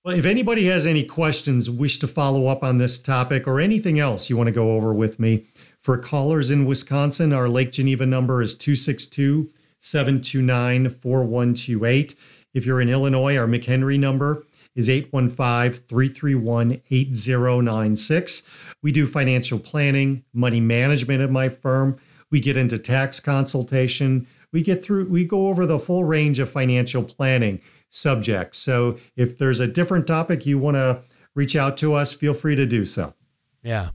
Well, 0.03 0.17
if 0.17 0.25
anybody 0.25 0.65
has 0.65 0.85
any 0.85 1.05
questions, 1.05 1.69
wish 1.69 1.99
to 1.99 2.07
follow 2.07 2.47
up 2.47 2.63
on 2.63 2.79
this 2.79 2.99
topic, 2.99 3.47
or 3.47 3.59
anything 3.59 3.99
else 3.99 4.29
you 4.29 4.35
want 4.35 4.47
to 4.47 4.51
go 4.51 4.71
over 4.71 4.91
with 4.93 5.19
me, 5.19 5.45
for 5.81 5.97
callers 5.97 6.51
in 6.51 6.65
Wisconsin, 6.65 7.33
our 7.33 7.49
Lake 7.49 7.71
Geneva 7.71 8.05
number 8.05 8.41
is 8.41 8.55
262 8.55 9.49
729 9.79 10.89
4128. 10.89 12.15
If 12.53 12.65
you're 12.67 12.81
in 12.81 12.89
Illinois, 12.89 13.35
our 13.35 13.47
McHenry 13.47 13.99
number 13.99 14.45
is 14.75 14.89
815 14.89 15.71
331 15.71 16.81
8096. 16.89 18.43
We 18.83 18.91
do 18.91 19.07
financial 19.07 19.57
planning, 19.57 20.23
money 20.33 20.61
management 20.61 21.21
at 21.21 21.31
my 21.31 21.49
firm. 21.49 21.97
We 22.29 22.39
get 22.39 22.55
into 22.55 22.77
tax 22.77 23.19
consultation. 23.19 24.27
We 24.53 24.61
get 24.61 24.83
through, 24.83 25.09
we 25.09 25.25
go 25.25 25.47
over 25.47 25.65
the 25.65 25.79
full 25.79 26.03
range 26.03 26.37
of 26.37 26.49
financial 26.49 27.03
planning 27.03 27.59
subjects. 27.89 28.59
So 28.59 28.99
if 29.15 29.35
there's 29.35 29.59
a 29.59 29.67
different 29.67 30.05
topic 30.05 30.45
you 30.45 30.59
want 30.59 30.75
to 30.75 31.01
reach 31.33 31.55
out 31.55 31.75
to 31.77 31.95
us, 31.95 32.13
feel 32.13 32.35
free 32.35 32.55
to 32.55 32.67
do 32.67 32.85
so. 32.85 33.15
Yeah. 33.63 33.89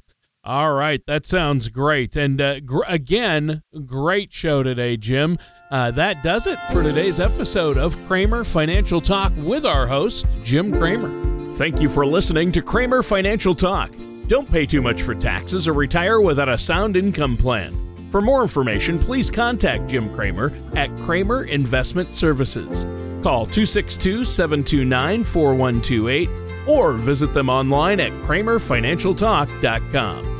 All 0.46 0.72
right. 0.74 1.04
That 1.06 1.26
sounds 1.26 1.68
great. 1.68 2.14
And 2.14 2.40
uh, 2.40 2.60
gr- 2.60 2.84
again, 2.86 3.64
great 3.84 4.32
show 4.32 4.62
today, 4.62 4.96
Jim. 4.96 5.38
Uh, 5.72 5.90
that 5.90 6.22
does 6.22 6.46
it 6.46 6.56
for 6.72 6.84
today's 6.84 7.18
episode 7.18 7.76
of 7.76 7.98
Kramer 8.06 8.44
Financial 8.44 9.00
Talk 9.00 9.32
with 9.38 9.66
our 9.66 9.88
host, 9.88 10.24
Jim 10.44 10.70
Kramer. 10.72 11.56
Thank 11.56 11.80
you 11.80 11.88
for 11.88 12.06
listening 12.06 12.52
to 12.52 12.62
Kramer 12.62 13.02
Financial 13.02 13.56
Talk. 13.56 13.90
Don't 14.28 14.48
pay 14.48 14.66
too 14.66 14.80
much 14.80 15.02
for 15.02 15.16
taxes 15.16 15.66
or 15.66 15.72
retire 15.72 16.20
without 16.20 16.48
a 16.48 16.56
sound 16.56 16.96
income 16.96 17.36
plan. 17.36 17.76
For 18.12 18.20
more 18.20 18.42
information, 18.42 19.00
please 19.00 19.32
contact 19.32 19.88
Jim 19.88 20.14
Kramer 20.14 20.52
at 20.76 20.96
Kramer 20.98 21.42
Investment 21.46 22.14
Services. 22.14 22.84
Call 23.24 23.46
262 23.46 24.24
729 24.24 25.24
4128 25.24 26.28
or 26.68 26.92
visit 26.92 27.34
them 27.34 27.48
online 27.48 27.98
at 27.98 28.12
kramerfinancialtalk.com. 28.22 30.35